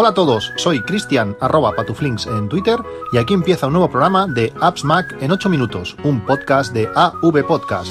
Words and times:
Hola 0.00 0.10
a 0.10 0.14
todos, 0.14 0.52
soy 0.54 0.80
Cristian 0.80 1.36
arroba 1.40 1.72
patuflinks 1.72 2.28
en 2.28 2.48
Twitter 2.48 2.78
y 3.12 3.18
aquí 3.18 3.34
empieza 3.34 3.66
un 3.66 3.72
nuevo 3.72 3.90
programa 3.90 4.28
de 4.28 4.52
Apps 4.60 4.84
Mac 4.84 5.16
en 5.20 5.32
8 5.32 5.48
minutos, 5.48 5.96
un 6.04 6.24
podcast 6.24 6.72
de 6.72 6.88
AV 6.94 7.44
Podcast. 7.44 7.90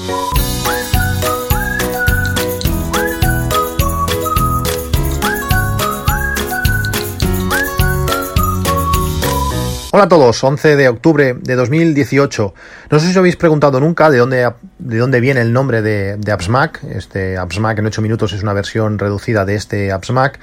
Hola 9.90 10.04
a 10.04 10.08
todos, 10.08 10.44
11 10.44 10.76
de 10.76 10.88
octubre 10.88 11.34
de 11.34 11.54
2018. 11.56 12.54
No 12.90 12.98
sé 12.98 13.04
si 13.04 13.10
os 13.10 13.18
habéis 13.18 13.36
preguntado 13.36 13.80
nunca 13.80 14.08
de 14.08 14.16
dónde, 14.16 14.50
de 14.78 14.96
dónde 14.96 15.20
viene 15.20 15.42
el 15.42 15.52
nombre 15.52 15.82
de, 15.82 16.16
de 16.16 16.32
AppsMac. 16.32 16.84
Este 16.84 17.36
AppsMac 17.36 17.80
en 17.80 17.86
8 17.86 18.00
minutos 18.00 18.32
es 18.32 18.42
una 18.42 18.54
versión 18.54 18.98
reducida 18.98 19.44
de 19.44 19.56
este 19.56 19.92
AppsMac. 19.92 20.38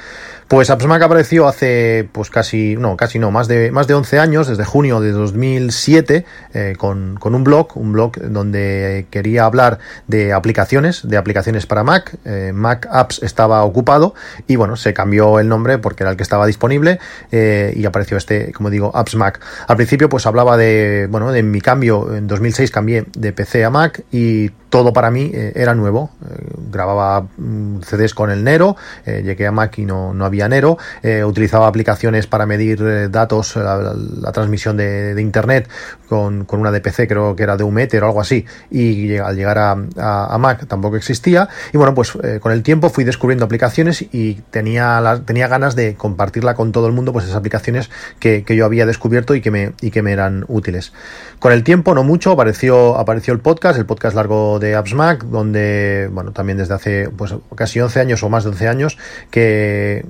Pues 0.47 0.69
AppsMac 0.69 1.01
apareció 1.01 1.47
hace, 1.47 2.07
pues 2.11 2.29
casi, 2.29 2.75
no, 2.75 2.95
casi 2.97 3.17
no, 3.17 3.31
más 3.31 3.47
de, 3.47 3.71
más 3.71 3.87
de 3.87 3.95
11 3.95 4.19
años, 4.19 4.47
desde 4.47 4.63
junio 4.63 4.99
de 4.99 5.11
2007, 5.11 6.23
eh, 6.53 6.75
con, 6.77 7.17
con, 7.19 7.33
un 7.33 7.43
blog, 7.43 7.75
un 7.75 7.93
blog 7.93 8.19
donde 8.19 9.07
quería 9.09 9.45
hablar 9.45 9.79
de 10.07 10.33
aplicaciones, 10.33 11.07
de 11.07 11.17
aplicaciones 11.17 11.65
para 11.65 11.83
Mac. 11.83 12.15
Eh, 12.25 12.51
Mac 12.53 12.87
Apps 12.91 13.23
estaba 13.23 13.63
ocupado 13.63 14.13
y 14.45 14.55
bueno, 14.55 14.75
se 14.75 14.93
cambió 14.93 15.39
el 15.39 15.49
nombre 15.49 15.79
porque 15.79 16.03
era 16.03 16.11
el 16.11 16.17
que 16.17 16.23
estaba 16.23 16.45
disponible 16.45 16.99
eh, 17.31 17.73
y 17.75 17.83
apareció 17.85 18.15
este, 18.15 18.51
como 18.51 18.69
digo, 18.69 18.91
AppsMac. 18.95 19.41
Al 19.67 19.77
principio 19.77 20.09
pues 20.09 20.27
hablaba 20.27 20.57
de, 20.57 21.07
bueno, 21.09 21.31
de 21.31 21.41
mi 21.41 21.59
cambio, 21.59 22.13
en 22.13 22.27
2006 22.35 22.71
cambié 22.71 23.05
de 23.15 23.31
PC 23.31 23.63
a 23.63 23.69
Mac 23.69 24.03
y 24.11 24.49
todo 24.69 24.93
para 24.93 25.11
mí 25.11 25.31
eh, 25.33 25.53
era 25.55 25.73
nuevo. 25.75 26.11
Eh, 26.29 26.47
grababa 26.71 27.27
mm, 27.37 27.81
CDs 27.81 28.13
con 28.13 28.31
el 28.31 28.43
Nero, 28.43 28.75
eh, 29.05 29.21
llegué 29.23 29.47
a 29.47 29.51
Mac 29.51 29.77
y 29.77 29.85
no, 29.85 30.13
no 30.13 30.25
había 30.25 30.47
Nero, 30.47 30.77
utilizaba 31.25 31.67
aplicaciones 31.67 32.27
para 32.27 32.45
medir 32.45 33.09
datos, 33.09 33.55
la, 33.55 34.31
transmisión 34.31 34.77
de, 34.77 35.15
Internet 35.21 35.69
con, 36.09 36.45
con, 36.45 36.59
una 36.59 36.71
de 36.71 36.81
PC, 36.81 37.07
creo 37.07 37.35
que 37.35 37.43
era 37.43 37.57
de 37.57 37.63
un 37.63 37.75
o 37.75 38.05
algo 38.05 38.21
así, 38.21 38.45
y 38.71 39.17
al 39.17 39.35
llegar 39.35 39.57
a, 39.57 39.77
a, 39.97 40.37
Mac 40.37 40.65
tampoco 40.67 40.95
existía. 40.95 41.47
Y 41.73 41.77
bueno, 41.77 41.93
pues 41.93 42.13
con 42.39 42.51
el 42.51 42.63
tiempo 42.63 42.89
fui 42.89 43.03
descubriendo 43.03 43.45
aplicaciones 43.45 44.05
y 44.11 44.35
tenía, 44.49 45.21
tenía 45.25 45.47
ganas 45.47 45.75
de 45.75 45.95
compartirla 45.95 46.55
con 46.55 46.71
todo 46.71 46.87
el 46.87 46.93
mundo, 46.93 47.13
pues 47.13 47.25
esas 47.25 47.37
aplicaciones 47.37 47.89
que, 48.19 48.43
que 48.43 48.55
yo 48.55 48.65
había 48.65 48.85
descubierto 48.85 49.35
y 49.35 49.41
que 49.41 49.51
me, 49.51 49.73
y 49.81 49.91
que 49.91 50.01
me 50.01 50.11
eran 50.11 50.45
útiles. 50.47 50.93
Con 51.39 51.51
el 51.51 51.63
tiempo, 51.63 51.93
no 51.93 52.03
mucho, 52.03 52.31
apareció, 52.31 52.97
apareció 52.97 53.33
el 53.33 53.39
podcast, 53.39 53.77
el 53.77 53.85
podcast 53.85 54.15
largo 54.15 54.57
de 54.59 54.64
de 54.65 54.75
AppsMac, 54.75 55.25
donde, 55.25 56.09
bueno, 56.11 56.31
también 56.31 56.57
desde 56.57 56.73
hace 56.73 57.09
pues 57.09 57.33
casi 57.55 57.79
11 57.79 57.99
años 57.99 58.23
o 58.23 58.29
más 58.29 58.43
de 58.43 58.49
11 58.51 58.67
años, 58.67 58.97
que 59.31 60.05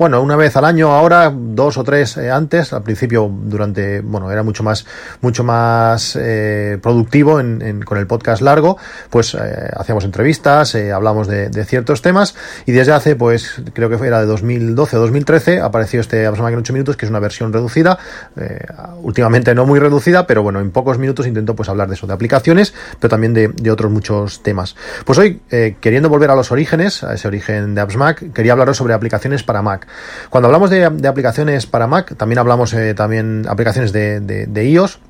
bueno, 0.00 0.22
una 0.22 0.34
vez 0.34 0.56
al 0.56 0.64
año 0.64 0.94
ahora, 0.94 1.30
dos 1.30 1.76
o 1.76 1.84
tres 1.84 2.16
eh, 2.16 2.30
antes, 2.30 2.72
al 2.72 2.82
principio 2.82 3.30
durante, 3.30 4.00
bueno, 4.00 4.32
era 4.32 4.42
mucho 4.42 4.62
más, 4.62 4.86
mucho 5.20 5.44
más 5.44 6.16
eh, 6.18 6.78
productivo 6.80 7.38
en, 7.38 7.60
en, 7.60 7.82
con 7.82 7.98
el 7.98 8.06
podcast 8.06 8.40
largo, 8.40 8.78
pues 9.10 9.34
eh, 9.34 9.68
hacíamos 9.76 10.06
entrevistas, 10.06 10.74
hablamos 10.74 11.28
de, 11.28 11.50
de, 11.50 11.66
ciertos 11.66 12.00
temas 12.00 12.34
y 12.64 12.72
desde 12.72 12.92
hace, 12.92 13.14
pues 13.14 13.60
creo 13.74 13.90
que 13.90 13.96
era 14.06 14.20
de 14.20 14.26
2012 14.26 14.96
o 14.96 15.00
2013, 15.00 15.60
apareció 15.60 16.00
este 16.00 16.24
Absamac 16.24 16.54
en 16.54 16.60
8 16.60 16.72
minutos, 16.72 16.96
que 16.96 17.04
es 17.04 17.10
una 17.10 17.20
versión 17.20 17.52
reducida, 17.52 17.98
últimamente 19.02 19.54
no 19.54 19.66
muy 19.66 19.80
reducida, 19.80 20.26
pero 20.26 20.42
bueno, 20.42 20.60
en 20.60 20.70
pocos 20.70 20.96
minutos 20.96 21.26
intento 21.26 21.54
pues 21.54 21.68
hablar 21.68 21.88
de 21.88 21.96
eso, 21.96 22.06
de 22.06 22.14
aplicaciones, 22.14 22.72
pero 22.98 23.10
también 23.10 23.34
de, 23.34 23.48
de 23.48 23.70
otros 23.70 23.92
muchos 23.92 24.42
temas. 24.42 24.76
Pues 25.04 25.18
hoy, 25.18 25.42
queriendo 25.80 26.08
volver 26.08 26.30
a 26.30 26.36
los 26.36 26.50
orígenes, 26.52 27.04
a 27.04 27.12
ese 27.12 27.28
origen 27.28 27.74
de 27.74 27.82
AppsMac, 27.82 28.32
quería 28.32 28.52
hablaros 28.52 28.78
sobre 28.78 28.94
aplicaciones 28.94 29.42
para 29.42 29.60
Mac. 29.60 29.89
Cuando 30.30 30.46
hablamos 30.46 30.70
de, 30.70 30.84
aplicaciones 30.84 31.66
para 31.66 31.86
Mac, 31.86 32.14
también 32.16 32.38
hablamos 32.38 32.72
eh, 32.74 32.94
también 32.94 33.46
aplicaciones 33.48 33.92
de 33.92 34.70
iOS, 34.70 35.00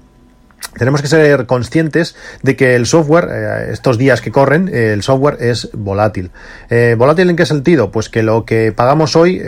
tenemos 0.78 1.03
que 1.03 1.08
ser 1.08 1.47
conscientes 1.47 2.14
de 2.42 2.56
que 2.56 2.76
el 2.76 2.87
software, 2.87 3.28
eh, 3.31 3.72
estos 3.72 3.98
días 3.98 4.21
que 4.21 4.31
corren, 4.31 4.69
eh, 4.72 4.93
el 4.93 5.03
software 5.03 5.37
es 5.41 5.69
volátil. 5.72 6.31
Eh, 6.69 6.94
¿Volátil 6.97 7.28
en 7.28 7.37
qué 7.37 7.44
sentido? 7.44 7.91
Pues 7.91 8.09
que 8.09 8.22
lo 8.22 8.44
que 8.44 8.72
pagamos 8.72 9.16
hoy, 9.16 9.43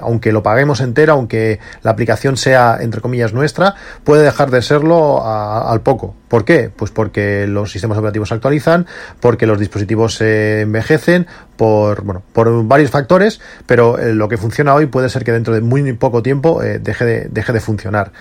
aunque 0.00 0.32
lo 0.32 0.42
paguemos 0.42 0.80
entero, 0.80 1.12
aunque 1.12 1.60
la 1.82 1.90
aplicación 1.90 2.36
sea, 2.36 2.78
entre 2.80 3.00
comillas, 3.00 3.32
nuestra, 3.32 3.74
puede 4.04 4.22
dejar 4.22 4.50
de 4.50 4.62
serlo 4.62 5.22
a, 5.22 5.70
al 5.70 5.82
poco. 5.82 6.14
¿Por 6.28 6.44
qué? 6.46 6.70
Pues 6.74 6.90
porque 6.90 7.46
los 7.46 7.70
sistemas 7.70 7.98
operativos 7.98 8.28
se 8.28 8.34
actualizan, 8.34 8.86
porque 9.20 9.46
los 9.46 9.58
dispositivos 9.58 10.14
se 10.14 10.62
envejecen, 10.62 11.26
por, 11.56 12.02
bueno, 12.02 12.22
por 12.32 12.66
varios 12.66 12.90
factores, 12.90 13.40
pero 13.66 13.98
lo 13.98 14.28
que 14.28 14.38
funciona 14.38 14.74
hoy 14.74 14.86
puede 14.86 15.10
ser 15.10 15.24
que 15.24 15.32
dentro 15.32 15.52
de 15.52 15.60
muy 15.60 15.92
poco 15.92 16.22
tiempo 16.22 16.60
deje, 16.80 17.04
de, 17.04 17.28
deje 17.30 17.52
de 17.52 17.60
funcionar. 17.60 18.12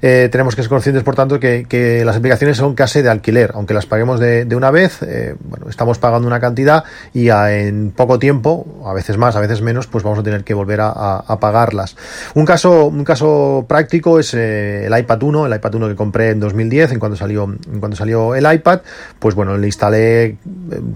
Tenemos 0.00 0.56
que 0.56 0.62
ser 0.62 0.68
conscientes, 0.68 1.04
por 1.04 1.14
tanto, 1.14 1.38
que, 1.38 1.64
que, 1.68 1.89
las 2.04 2.16
aplicaciones 2.16 2.56
son 2.56 2.74
casi 2.74 3.02
de 3.02 3.08
alquiler, 3.08 3.52
aunque 3.54 3.74
las 3.74 3.86
paguemos 3.86 4.20
de, 4.20 4.46
una 4.54 4.70
vez, 4.70 5.02
eh, 5.02 5.34
bueno, 5.40 5.68
estamos 5.68 5.98
pagando 5.98 6.26
una 6.26 6.40
cantidad 6.40 6.84
y 7.12 7.28
en 7.28 7.92
poco 7.92 8.18
tiempo, 8.18 8.66
a 8.84 8.92
veces 8.92 9.16
más, 9.16 9.36
a 9.36 9.40
veces 9.40 9.62
menos, 9.62 9.86
pues 9.86 10.04
vamos 10.04 10.18
a 10.18 10.22
tener 10.22 10.44
que 10.44 10.54
volver 10.54 10.80
a, 10.82 11.38
pagarlas. 11.40 11.96
Un 12.34 12.44
caso, 12.44 12.86
un 12.86 13.04
caso 13.04 13.64
práctico 13.68 14.18
es 14.18 14.34
eh, 14.34 14.86
el 14.86 14.98
iPad 14.98 15.22
1, 15.22 15.46
el 15.46 15.54
iPad 15.54 15.74
1 15.74 15.88
que 15.88 15.96
compré 15.96 16.30
en 16.30 16.40
2010, 16.40 16.92
en 16.92 16.98
cuando 16.98 17.16
salió 17.16 17.54
cuando 17.78 17.96
salió 17.96 18.34
el 18.34 18.52
iPad, 18.52 18.80
pues 19.18 19.34
bueno, 19.34 19.56
le 19.56 19.66
instalé, 19.66 20.24
eh, 20.24 20.38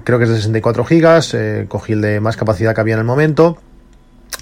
creo 0.04 0.18
que 0.18 0.24
es 0.24 0.30
de 0.30 0.36
64 0.36 0.84
gigas, 0.84 1.34
eh, 1.34 1.66
cogí 1.68 1.92
el 1.92 2.00
de 2.00 2.20
más 2.20 2.36
capacidad 2.36 2.74
que 2.74 2.80
había 2.80 2.94
en 2.94 3.00
el 3.00 3.06
momento, 3.06 3.58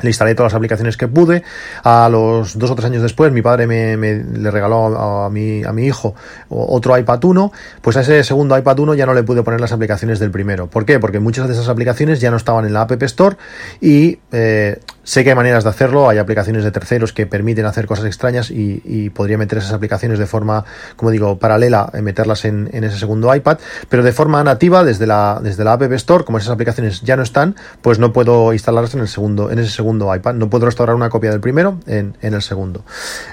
le 0.00 0.10
instalé 0.10 0.34
todas 0.34 0.52
las 0.52 0.56
aplicaciones 0.56 0.96
que 0.96 1.08
pude. 1.08 1.42
A 1.84 2.08
los 2.10 2.58
dos 2.58 2.70
o 2.70 2.74
tres 2.74 2.86
años 2.86 3.02
después, 3.02 3.32
mi 3.32 3.42
padre 3.42 3.66
me, 3.66 3.96
me 3.96 4.14
le 4.14 4.50
regaló 4.50 4.86
a, 4.98 5.30
mi, 5.30 5.62
a 5.64 5.72
mi 5.72 5.86
hijo 5.86 6.14
otro 6.48 6.96
iPad 6.96 7.24
1. 7.24 7.52
Pues 7.80 7.96
a 7.96 8.00
ese 8.00 8.24
segundo 8.24 8.56
iPad 8.56 8.78
1 8.78 8.94
ya 8.94 9.06
no 9.06 9.14
le 9.14 9.22
pude 9.22 9.42
poner 9.42 9.60
las 9.60 9.72
aplicaciones 9.72 10.18
del 10.18 10.30
primero. 10.30 10.68
¿Por 10.68 10.84
qué? 10.84 10.98
Porque 10.98 11.20
muchas 11.20 11.48
de 11.48 11.54
esas 11.54 11.68
aplicaciones 11.68 12.20
ya 12.20 12.30
no 12.30 12.36
estaban 12.36 12.64
en 12.64 12.72
la 12.72 12.82
App 12.82 13.02
Store 13.02 13.36
y 13.80 14.18
eh, 14.32 14.78
sé 15.04 15.24
que 15.24 15.30
hay 15.30 15.36
maneras 15.36 15.64
de 15.64 15.70
hacerlo. 15.70 16.08
Hay 16.08 16.18
aplicaciones 16.18 16.64
de 16.64 16.70
terceros 16.70 17.12
que 17.12 17.26
permiten 17.26 17.66
hacer 17.66 17.86
cosas 17.86 18.06
extrañas 18.06 18.50
y, 18.50 19.10
podría 19.12 19.36
meter 19.36 19.58
esas 19.58 19.72
aplicaciones 19.72 20.18
de 20.18 20.26
forma, 20.26 20.64
como 20.96 21.10
digo, 21.10 21.38
paralela, 21.38 21.90
eh, 21.92 22.00
meterlas 22.02 22.44
en, 22.44 22.70
en, 22.72 22.84
ese 22.84 22.98
segundo 22.98 23.34
iPad. 23.34 23.58
Pero 23.88 24.02
de 24.02 24.12
forma 24.12 24.42
nativa, 24.42 24.84
desde 24.84 25.06
la, 25.06 25.38
desde 25.42 25.64
la 25.64 25.74
App 25.74 25.82
Store, 25.92 26.24
como 26.24 26.38
esas 26.38 26.50
aplicaciones 26.50 27.02
ya 27.02 27.16
no 27.16 27.22
están, 27.22 27.56
pues 27.82 27.98
no 27.98 28.12
puedo 28.12 28.52
instalarlas 28.52 28.94
en 28.94 29.00
el 29.00 29.08
segundo, 29.08 29.50
en 29.50 29.58
ese 29.58 29.70
segundo 29.70 29.82
segundo 29.82 30.14
iPad. 30.14 30.34
No 30.34 30.48
puedo 30.48 30.66
restaurar 30.66 30.94
una 30.94 31.10
copia 31.10 31.30
del 31.30 31.40
primero 31.40 31.80
en, 31.86 32.16
en, 32.22 32.34
el 32.34 32.42
segundo. 32.42 32.84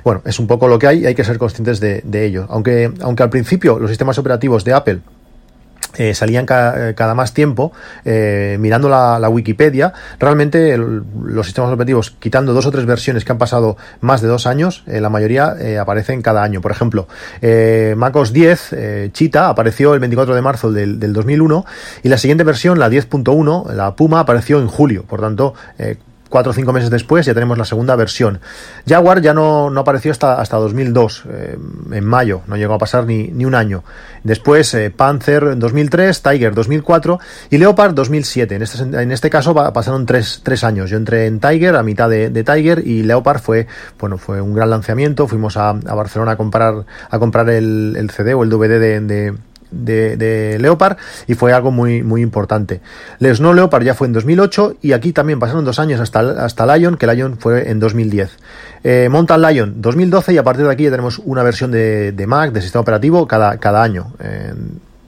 Bueno, 0.03 0.21
es 0.25 0.39
un 0.39 0.47
poco 0.47 0.67
lo 0.67 0.79
que 0.79 0.87
hay 0.87 0.99
y 1.03 1.05
hay 1.05 1.15
que 1.15 1.23
ser 1.23 1.37
conscientes 1.37 1.79
de, 1.79 2.01
de 2.03 2.25
ello. 2.25 2.47
Aunque, 2.49 2.91
aunque 3.01 3.23
al 3.23 3.29
principio 3.29 3.77
los 3.77 3.89
sistemas 3.89 4.17
operativos 4.17 4.63
de 4.63 4.73
Apple 4.73 5.01
eh, 5.97 6.13
salían 6.13 6.45
ca 6.45 6.93
cada 6.93 7.15
más 7.15 7.33
tiempo 7.33 7.71
eh, 8.05 8.57
mirando 8.59 8.89
la, 8.89 9.29
Wikipedia 9.29 9.93
realmente 10.19 10.77
los 10.77 11.45
sistemas 11.45 11.71
operativos 11.71 12.11
quitando 12.11 12.53
dos 12.53 12.65
o 12.65 12.71
tres 12.71 12.85
versiones 12.85 13.25
que 13.25 13.31
han 13.31 13.37
pasado 13.37 13.77
más 14.01 14.21
de 14.21 14.27
dos 14.27 14.47
años 14.47 14.83
eh, 14.87 15.01
la 15.01 15.09
mayoría 15.09 15.55
eh, 15.59 15.77
aparecen 15.77 16.21
cada 16.21 16.43
año. 16.43 16.61
Por 16.61 16.71
ejemplo 16.71 17.07
eh, 17.41 17.93
MacOS 17.97 18.33
10 18.33 18.75
Cheetah 19.13 19.49
apareció 19.49 19.93
el 19.93 19.99
24 19.99 20.35
de 20.35 20.41
marzo 20.41 20.71
del, 20.71 20.99
del 20.99 21.13
2001 21.13 21.65
y 22.03 22.09
la 22.09 22.17
siguiente 22.17 22.43
versión 22.43 22.79
la 22.79 22.89
10.1 22.89 23.73
la 23.73 23.95
Puma 23.95 24.19
apareció 24.19 24.59
en 24.59 24.67
julio. 24.67 25.03
Por 25.03 25.21
tanto 25.21 25.53
cuatro 26.29 26.51
o 26.51 26.53
cinco 26.53 26.71
meses 26.71 26.89
después 26.89 27.25
ya 27.25 27.33
tenemos 27.33 27.57
la 27.57 27.65
segunda 27.65 27.95
versión. 27.95 28.39
Jaguar 28.87 29.21
ya 29.21 29.33
no, 29.33 29.69
no 29.69 29.81
apareció 29.81 30.11
hasta, 30.11 30.39
hasta 30.39 30.57
2002, 30.57 31.23
eh, 31.29 31.57
en 31.91 32.05
mayo, 32.05 32.41
no 32.47 32.55
llegó 32.55 32.75
a 32.75 32.77
pasar 32.77 33.05
ni, 33.05 33.27
ni 33.27 33.45
un 33.45 33.55
año. 33.55 33.83
Después 34.23 34.73
eh, 34.73 34.91
Panzer 34.91 35.57
2003, 35.57 36.21
Tiger 36.21 36.53
2004 36.53 37.19
y 37.49 37.57
Leopard 37.57 37.93
2007. 37.93 38.55
En 38.55 38.61
este, 38.61 38.83
en 38.83 39.11
este 39.11 39.29
caso 39.29 39.53
pasaron 39.53 40.05
tres, 40.05 40.41
tres 40.43 40.63
años. 40.63 40.89
Yo 40.89 40.97
entré 40.97 41.25
en 41.25 41.39
Tiger 41.39 41.75
a 41.75 41.83
mitad 41.83 42.09
de, 42.09 42.29
Tiger 42.43 42.85
y 42.85 43.03
Leopard 43.03 43.39
fue, 43.39 43.67
bueno, 43.99 44.17
fue 44.17 44.41
un 44.41 44.53
gran 44.53 44.69
lanzamiento. 44.69 45.27
Fuimos 45.27 45.57
a, 45.57 45.73
Barcelona 45.73 46.31
a 46.31 46.37
comprar, 46.37 46.85
a 47.09 47.19
comprar 47.19 47.49
el, 47.49 47.95
el 47.97 48.09
CD 48.11 48.33
o 48.33 48.43
el 48.43 48.49
DVD 48.49 49.01
de 49.01 49.35
de, 49.71 50.57
Leopard 50.59 50.97
y 51.27 51.35
fue 51.35 51.53
algo 51.53 51.71
muy, 51.71 52.03
muy 52.03 52.21
importante. 52.21 52.81
Les 53.19 53.37
Snow 53.37 53.53
Leopard 53.53 53.83
ya 53.83 53.93
fue 53.93 54.07
en 54.07 54.13
2008 54.13 54.77
y 54.81 54.93
aquí 54.93 55.13
también 55.13 55.39
pasaron 55.39 55.65
dos 55.65 55.79
años 55.79 55.99
hasta, 55.99 56.19
hasta 56.43 56.77
Lion, 56.77 56.97
que 56.97 57.07
Lion 57.07 57.37
fue 57.37 57.69
en 57.69 57.79
2010. 57.79 58.37
Eh, 58.83 59.09
Mountain 59.11 59.41
Lion 59.41 59.81
2012 59.81 60.33
y 60.33 60.37
a 60.37 60.43
partir 60.43 60.65
de 60.65 60.71
aquí 60.71 60.83
ya 60.83 60.91
tenemos 60.91 61.19
una 61.19 61.43
versión 61.43 61.71
de, 61.71 62.11
de 62.11 62.27
Mac, 62.27 62.51
de 62.51 62.61
sistema 62.61 62.81
operativo, 62.81 63.27
cada, 63.27 63.57
cada 63.57 63.83
año. 63.83 64.13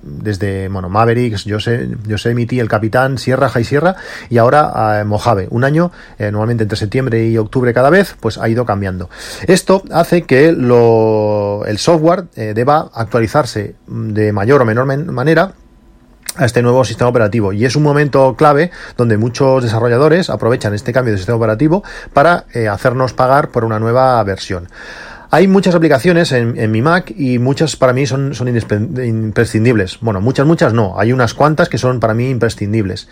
Desde 0.02 0.68
bueno, 0.70 0.90
Mavericks, 0.90 1.46
Yosemite, 1.46 2.60
el 2.60 2.70
Capitán, 2.70 3.18
Sierra, 3.18 3.50
High 3.50 3.64
Sierra 3.64 3.96
y 4.30 4.38
ahora 4.38 5.04
Mojave. 5.06 5.48
Un 5.50 5.64
año, 5.64 5.92
eh, 6.18 6.32
normalmente 6.32 6.64
entre 6.64 6.78
septiembre 6.78 7.28
y 7.28 7.38
octubre 7.38 7.74
cada 7.74 7.90
vez, 7.90 8.16
pues 8.20 8.38
ha 8.38 8.50
ido 8.50 8.66
cambiando. 8.66 9.10
Esto 9.48 9.84
hace 9.92 10.24
que 10.24 10.52
lo, 10.52 11.64
el 11.66 11.78
software 11.78 12.26
eh, 12.36 12.54
deba 12.56 12.90
actualizarse 12.94 13.76
de 13.88 14.32
mayor 14.32 14.62
o 14.62 14.66
menor 14.66 14.86
manera 14.86 15.54
a 16.36 16.46
este 16.46 16.62
nuevo 16.62 16.86
sistema 16.86 17.10
operativo 17.10 17.52
y 17.52 17.66
es 17.66 17.76
un 17.76 17.84
momento 17.84 18.36
clave 18.38 18.72
donde 18.96 19.18
muchos 19.18 19.64
desarrolladores 19.64 20.30
aprovechan 20.30 20.74
este 20.74 20.94
cambio 20.94 21.12
de 21.12 21.18
sistema 21.18 21.38
operativo 21.38 21.84
para 22.14 22.46
eh, 22.54 22.68
hacernos 22.68 23.14
pagar 23.14 23.50
por 23.50 23.66
una 23.66 23.80
nueva 23.80 24.24
versión. 24.24 24.70
Hay 25.34 25.48
muchas 25.48 25.76
aplicaciones 25.76 26.34
en, 26.34 26.72
mi 26.72 26.82
Mac 26.82 27.14
y 27.16 27.40
muchas 27.40 27.78
para 27.78 27.94
mí 27.94 28.06
son, 28.06 28.34
imprescindibles. 28.46 29.98
Bueno, 30.02 30.20
muchas, 30.20 30.46
muchas 30.46 30.74
no. 30.74 31.00
Hay 31.00 31.14
unas 31.14 31.34
cuantas 31.34 31.70
que 31.70 31.78
son 31.78 32.02
para 32.02 32.14
mí 32.14 32.30
imprescindibles. 32.30 33.08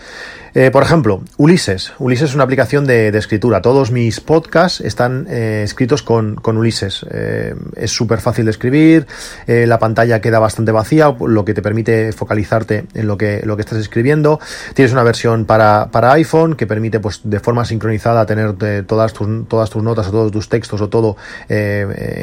Eh, 0.53 0.69
por 0.69 0.83
ejemplo, 0.83 1.21
Ulises. 1.37 1.93
Ulises 1.97 2.31
es 2.31 2.35
una 2.35 2.43
aplicación 2.43 2.85
de, 2.85 3.07
escritura. 3.17 3.61
Todos 3.61 3.91
mis 3.91 4.19
podcasts 4.19 4.81
están 4.81 5.27
eh, 5.29 5.61
escritos 5.63 6.03
con, 6.03 6.35
con 6.35 6.57
Ulises. 6.57 7.05
Eh, 7.09 7.55
es 7.77 7.91
súper 7.91 8.19
fácil 8.19 8.43
de 8.45 8.51
escribir, 8.51 9.07
la 9.47 9.79
pantalla 9.79 10.19
queda 10.19 10.39
bastante 10.39 10.73
vacía, 10.73 11.15
lo 11.25 11.45
que 11.45 11.53
te 11.53 11.61
permite 11.61 12.11
focalizarte 12.11 12.85
en 12.93 13.07
lo 13.07 13.17
que, 13.17 13.41
lo 13.45 13.55
que 13.55 13.61
estás 13.61 13.77
escribiendo. 13.77 14.41
Tienes 14.73 14.91
una 14.91 15.03
versión 15.03 15.45
para, 15.45 15.89
para 15.91 16.11
iPhone 16.13 16.55
que 16.55 16.67
permite 16.67 16.99
pues, 16.99 17.21
de 17.23 17.39
forma 17.39 17.63
sincronizada 17.63 18.25
tener 18.25 18.55
todas, 18.85 19.13
tus, 19.13 19.47
todas 19.47 19.69
tus 19.69 19.83
notas 19.83 20.07
o 20.07 20.11
todos 20.11 20.31
tus 20.31 20.49
textos 20.49 20.81
o 20.81 20.89
todo 20.89 21.15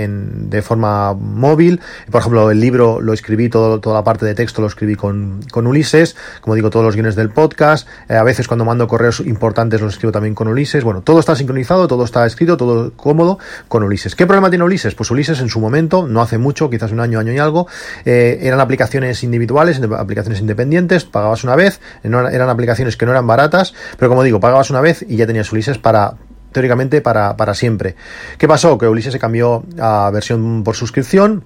en, 0.04 0.50
de 0.50 0.62
forma 0.62 1.14
móvil. 1.14 1.80
Por 2.10 2.20
ejemplo, 2.20 2.50
el 2.50 2.60
libro 2.60 3.00
lo 3.00 3.12
escribí, 3.12 3.48
todo, 3.48 3.80
toda 3.80 3.96
la 3.96 4.04
parte 4.04 4.26
de 4.26 4.34
texto 4.34 4.60
lo 4.60 4.68
escribí 4.68 4.96
con, 4.96 5.40
con 5.50 5.66
Ulises. 5.66 6.16
Como 6.40 6.54
digo, 6.54 6.70
todos 6.70 6.84
los 6.84 6.94
guiones 6.94 7.16
del 7.16 7.30
podcast 7.30 7.88
a 8.08 8.22
veces 8.22 8.46
cuando 8.46 8.64
mando 8.64 8.86
correos 8.88 9.20
importantes 9.20 9.80
los 9.80 9.94
escribo 9.94 10.12
también 10.12 10.34
con 10.34 10.48
Ulises. 10.48 10.84
Bueno, 10.84 11.02
todo 11.02 11.20
está 11.20 11.34
sincronizado, 11.36 11.86
todo 11.88 12.04
está 12.04 12.26
escrito, 12.26 12.56
todo 12.56 12.92
cómodo 12.92 13.38
con 13.68 13.82
Ulises. 13.82 14.14
¿Qué 14.14 14.26
problema 14.26 14.50
tiene 14.50 14.64
Ulises? 14.64 14.94
Pues 14.94 15.10
Ulises 15.10 15.40
en 15.40 15.48
su 15.48 15.60
momento, 15.60 16.06
no 16.06 16.20
hace 16.22 16.38
mucho, 16.38 16.70
quizás 16.70 16.92
un 16.92 17.00
año, 17.00 17.18
año 17.18 17.32
y 17.32 17.38
algo, 17.38 17.66
eh, 18.04 18.38
eran 18.42 18.60
aplicaciones 18.60 19.22
individuales, 19.22 19.80
aplicaciones 19.96 20.40
independientes, 20.40 21.04
pagabas 21.04 21.44
una 21.44 21.56
vez, 21.56 21.80
eran 22.02 22.48
aplicaciones 22.48 22.96
que 22.96 23.06
no 23.06 23.12
eran 23.12 23.26
baratas, 23.26 23.74
pero 23.98 24.08
como 24.08 24.22
digo, 24.22 24.40
pagabas 24.40 24.70
una 24.70 24.80
vez 24.80 25.04
y 25.08 25.16
ya 25.16 25.26
tenías 25.26 25.50
Ulises 25.52 25.78
para 25.78 26.14
teóricamente 26.56 27.02
para, 27.02 27.36
para 27.36 27.52
siempre. 27.52 27.96
¿Qué 28.38 28.48
pasó? 28.48 28.78
Que 28.78 28.88
Ulises 28.88 29.12
se 29.12 29.18
cambió 29.18 29.62
a 29.78 30.10
versión 30.10 30.64
por 30.64 30.74
suscripción 30.74 31.44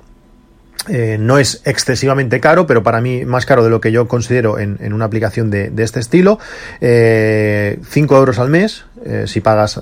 eh, 0.89 1.19
no 1.21 1.39
es 1.39 1.63
excesivamente 1.65 2.41
caro, 2.41 2.67
pero 2.67 2.85
para 2.85 3.01
mí 3.01 3.25
más 3.25 3.45
caro 3.45 3.65
de 3.65 3.71
lo 3.71 3.81
que 3.81 3.91
yo 3.91 4.07
considero 4.07 4.59
en, 4.59 4.93
una 4.93 5.05
aplicación 5.05 5.51
de, 5.51 5.73
este 5.77 5.99
estilo. 5.99 6.39
5 6.39 6.87
eh, 6.87 7.79
euros 7.93 8.39
al 8.39 8.49
mes, 8.51 8.85
eh, 9.05 9.25
si 9.27 9.41
pagas, 9.41 9.81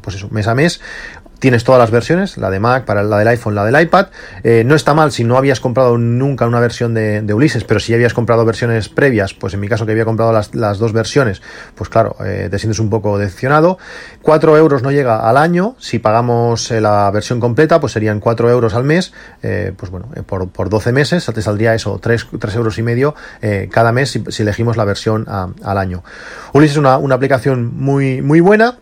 pues 0.00 0.16
eso, 0.16 0.28
mes 0.30 0.46
a 0.46 0.54
mes 0.54 0.80
tienes 1.42 1.64
todas 1.64 1.80
las 1.80 1.90
versiones, 1.90 2.38
la 2.38 2.50
de 2.50 2.60
Mac, 2.60 2.84
para 2.84 3.02
la 3.02 3.18
del 3.18 3.26
iPhone, 3.26 3.56
la 3.56 3.64
del 3.64 3.82
iPad. 3.82 4.06
Eh, 4.44 4.62
no 4.64 4.76
está 4.76 4.94
mal 4.94 5.10
si 5.10 5.24
no 5.24 5.36
habías 5.36 5.58
comprado 5.58 5.98
nunca 5.98 6.46
una 6.46 6.60
versión 6.60 6.94
de, 6.94 7.34
Ulises, 7.34 7.64
pero 7.64 7.80
si 7.80 7.90
ya 7.90 7.96
habías 7.96 8.14
comprado 8.14 8.44
versiones 8.44 8.88
previas, 8.88 9.34
pues 9.34 9.52
en 9.52 9.58
mi 9.58 9.66
caso 9.66 9.84
que 9.84 9.90
había 9.90 10.04
comprado 10.04 10.32
las, 10.32 10.78
dos 10.78 10.92
versiones, 10.92 11.42
pues 11.74 11.90
claro, 11.90 12.14
eh, 12.24 12.46
te 12.48 12.60
sientes 12.60 12.78
un 12.78 12.90
poco 12.90 13.18
decepcionado. 13.18 13.76
4 14.22 14.56
euros 14.56 14.84
no 14.84 14.92
llega 14.92 15.28
al 15.28 15.36
año, 15.36 15.74
si 15.80 15.98
pagamos 15.98 16.70
eh, 16.70 16.80
la 16.80 17.10
versión 17.10 17.40
completa, 17.40 17.80
pues 17.80 17.92
serían 17.92 18.20
4 18.20 18.48
euros 18.48 18.74
al 18.74 18.84
mes, 18.84 19.12
pues 19.40 19.90
bueno, 19.90 20.10
por, 20.26 20.48
por 20.48 20.68
12 20.68 20.92
meses 20.92 21.26
te 21.26 21.42
saldría 21.42 21.74
eso, 21.74 21.98
3, 22.00 22.28
euros 22.54 22.78
y 22.78 22.82
medio 22.84 23.16
cada 23.72 23.90
mes 23.90 24.10
si, 24.28 24.42
elegimos 24.42 24.76
la 24.76 24.84
versión 24.84 25.26
al 25.28 25.78
año. 25.78 26.04
Ulises 26.52 26.76
es 26.76 26.78
una, 26.78 26.98
una 26.98 27.16
aplicación 27.16 27.76
muy, 27.76 28.22
muy 28.22 28.38
buena 28.38 28.76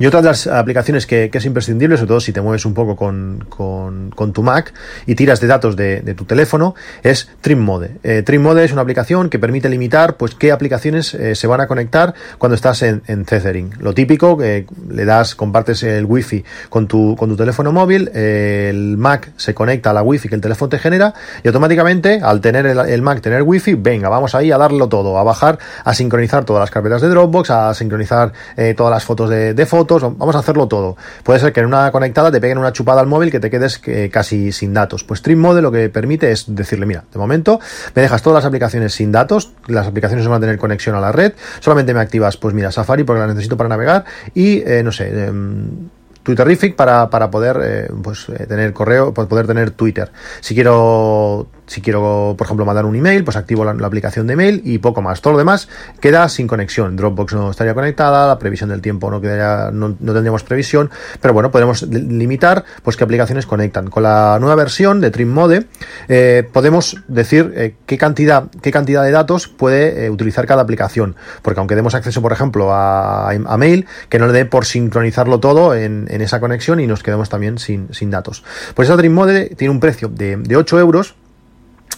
y 0.00 0.06
otra 0.06 0.22
de 0.22 0.28
las 0.28 0.46
aplicaciones 0.46 1.06
que, 1.06 1.30
es 1.32 1.44
imprescindible, 1.44 1.96
sobre 1.96 2.08
todo 2.08 2.20
si 2.20 2.32
te 2.32 2.40
mueves 2.40 2.64
un 2.64 2.72
poco 2.72 2.96
con, 2.96 4.32
tu 4.32 4.42
Mac 4.42 4.72
y 5.04 5.14
tiras 5.14 5.40
de 5.40 5.46
datos 5.46 5.76
de, 5.76 6.14
tu 6.16 6.24
teléfono, 6.24 6.74
es 7.02 7.28
TrimMode. 7.42 7.98
Eh, 8.02 8.22
TrimMode 8.22 8.64
es 8.64 8.72
una 8.72 8.80
aplicación 8.80 9.28
que 9.28 9.38
permite 9.38 9.68
limitar 9.68 10.16
pues 10.16 10.34
qué 10.34 10.52
aplicaciones 10.52 11.12
eh, 11.12 11.34
se 11.34 11.46
van 11.46 11.60
a 11.60 11.66
conectar 11.66 12.14
cuando 12.38 12.54
estás 12.54 12.82
en, 12.82 13.02
en 13.08 13.26
Tethering. 13.26 13.74
Lo 13.80 13.92
típico, 13.92 14.38
que 14.38 14.64
le 14.88 15.04
das, 15.04 15.34
compartes 15.34 15.82
el 15.82 16.06
Wi-Fi 16.06 16.44
con 16.70 16.88
tu, 16.88 17.14
con 17.16 17.28
tu 17.28 17.36
teléfono 17.36 17.70
móvil, 17.70 18.08
el 18.14 18.96
Mac 18.96 19.32
se 19.36 19.52
conecta 19.52 19.90
a 19.90 19.92
la 19.92 20.02
Wi-Fi 20.02 20.30
que 20.30 20.34
el 20.34 20.40
teléfono 20.40 20.70
te 20.70 20.78
genera 20.78 21.12
y 21.44 21.48
automáticamente, 21.48 22.20
al 22.22 22.40
tener 22.40 22.64
el, 22.64 23.02
Mac, 23.02 23.20
tener 23.20 23.42
Wi-Fi, 23.42 23.74
venga, 23.74 24.08
vamos 24.08 24.34
ahí 24.34 24.50
a 24.50 24.56
darlo 24.56 24.88
todo, 24.88 25.18
a 25.18 25.24
bajar, 25.24 25.58
a 25.84 25.92
sincronizar 25.92 26.46
todas 26.46 26.60
las 26.60 26.70
carpetas 26.70 27.02
de 27.02 27.08
Dropbox, 27.10 27.50
a 27.50 27.74
sincronizar 27.74 28.32
eh, 28.56 28.72
todas 28.74 28.92
las 28.92 29.04
fotos 29.04 29.28
de, 29.28 29.52
de 29.52 29.66
fotos, 29.66 29.89
vamos 29.98 30.36
a 30.36 30.38
hacerlo 30.38 30.68
todo. 30.68 30.96
Puede 31.24 31.40
ser 31.40 31.52
que 31.52 31.60
en 31.60 31.66
una 31.66 31.90
conectada 31.90 32.30
te 32.30 32.40
peguen 32.40 32.58
una 32.58 32.72
chupada 32.72 33.00
al 33.00 33.06
móvil 33.06 33.30
que 33.30 33.40
te 33.40 33.50
quedes 33.50 33.80
eh, 33.86 34.10
casi 34.12 34.52
sin 34.52 34.72
datos. 34.72 35.04
Pues 35.04 35.20
Stream 35.20 35.38
Mode 35.38 35.62
lo 35.62 35.72
que 35.72 35.88
permite 35.88 36.30
es 36.30 36.44
decirle, 36.54 36.86
mira, 36.86 37.04
de 37.12 37.18
momento 37.18 37.60
me 37.94 38.02
dejas 38.02 38.22
todas 38.22 38.42
las 38.42 38.44
aplicaciones 38.46 38.94
sin 38.94 39.12
datos, 39.12 39.52
las 39.66 39.86
aplicaciones 39.86 40.26
van 40.26 40.36
a 40.36 40.40
tener 40.40 40.58
conexión 40.58 40.94
a 40.94 41.00
la 41.00 41.12
red, 41.12 41.32
solamente 41.60 41.94
me 41.94 42.00
activas, 42.00 42.36
pues 42.36 42.54
mira, 42.54 42.70
Safari 42.70 43.04
porque 43.04 43.20
la 43.20 43.26
necesito 43.26 43.56
para 43.56 43.68
navegar 43.68 44.04
y, 44.34 44.62
eh, 44.66 44.82
no 44.82 44.92
sé, 44.92 45.08
em, 45.26 45.88
Twitterific 46.22 46.76
para, 46.76 47.08
para 47.08 47.30
poder 47.30 47.58
eh, 47.62 47.88
pues, 48.02 48.26
tener 48.46 48.74
correo, 48.74 49.14
poder 49.14 49.46
tener 49.46 49.70
Twitter. 49.70 50.12
Si 50.40 50.54
quiero 50.54 51.48
si 51.70 51.80
quiero, 51.80 52.34
por 52.36 52.48
ejemplo, 52.48 52.66
mandar 52.66 52.84
un 52.84 52.96
email, 52.96 53.22
pues 53.22 53.36
activo 53.36 53.64
la, 53.64 53.70
aplicación 53.86 54.26
de 54.26 54.32
email 54.32 54.60
y 54.64 54.78
poco 54.78 55.02
más. 55.02 55.20
Todo 55.20 55.34
lo 55.34 55.38
demás 55.38 55.68
queda 56.00 56.28
sin 56.28 56.48
conexión. 56.48 56.96
Dropbox 56.96 57.32
no 57.34 57.52
estaría 57.52 57.74
conectada, 57.74 58.26
la 58.26 58.40
previsión 58.40 58.70
del 58.70 58.82
tiempo 58.82 59.08
no 59.08 59.20
quedaría, 59.20 59.70
no, 59.70 59.94
tendríamos 59.94 60.42
previsión, 60.42 60.90
pero 61.20 61.32
bueno, 61.32 61.52
podemos 61.52 61.82
limitar 61.82 62.64
pues 62.82 62.96
qué 62.96 63.04
aplicaciones 63.04 63.46
conectan. 63.46 63.88
Con 63.88 64.02
la 64.02 64.38
nueva 64.40 64.56
versión 64.56 65.00
de 65.00 65.12
Trim 65.12 65.28
Mode 65.28 65.66
eh, 66.08 66.42
podemos 66.52 66.96
decir 67.06 67.52
eh, 67.54 67.76
qué 67.86 67.96
cantidad, 67.96 68.50
qué 68.62 68.72
cantidad 68.72 69.04
de 69.04 69.12
datos 69.12 69.46
puede 69.46 70.06
eh, 70.06 70.10
utilizar 70.10 70.48
cada 70.48 70.62
aplicación. 70.62 71.14
Porque 71.40 71.60
aunque 71.60 71.76
demos 71.76 71.94
acceso, 71.94 72.20
por 72.20 72.32
ejemplo, 72.32 72.70
a, 72.72 73.30
mail, 73.58 73.86
que 74.08 74.18
no 74.18 74.26
le 74.26 74.32
dé 74.32 74.44
por 74.44 74.64
sincronizarlo 74.64 75.38
todo 75.38 75.76
en, 75.76 76.08
esa 76.10 76.40
conexión 76.40 76.80
y 76.80 76.88
nos 76.88 77.04
quedemos 77.04 77.28
también 77.28 77.58
sin, 77.58 77.94
sin 77.94 78.10
datos. 78.10 78.42
Pues 78.74 78.88
esa 78.88 78.96
Trim 78.96 79.12
Mode 79.12 79.54
tiene 79.56 79.70
un 79.70 79.78
precio 79.78 80.08
de, 80.08 80.36
de 80.36 80.56
8 80.56 80.80
euros 80.80 81.14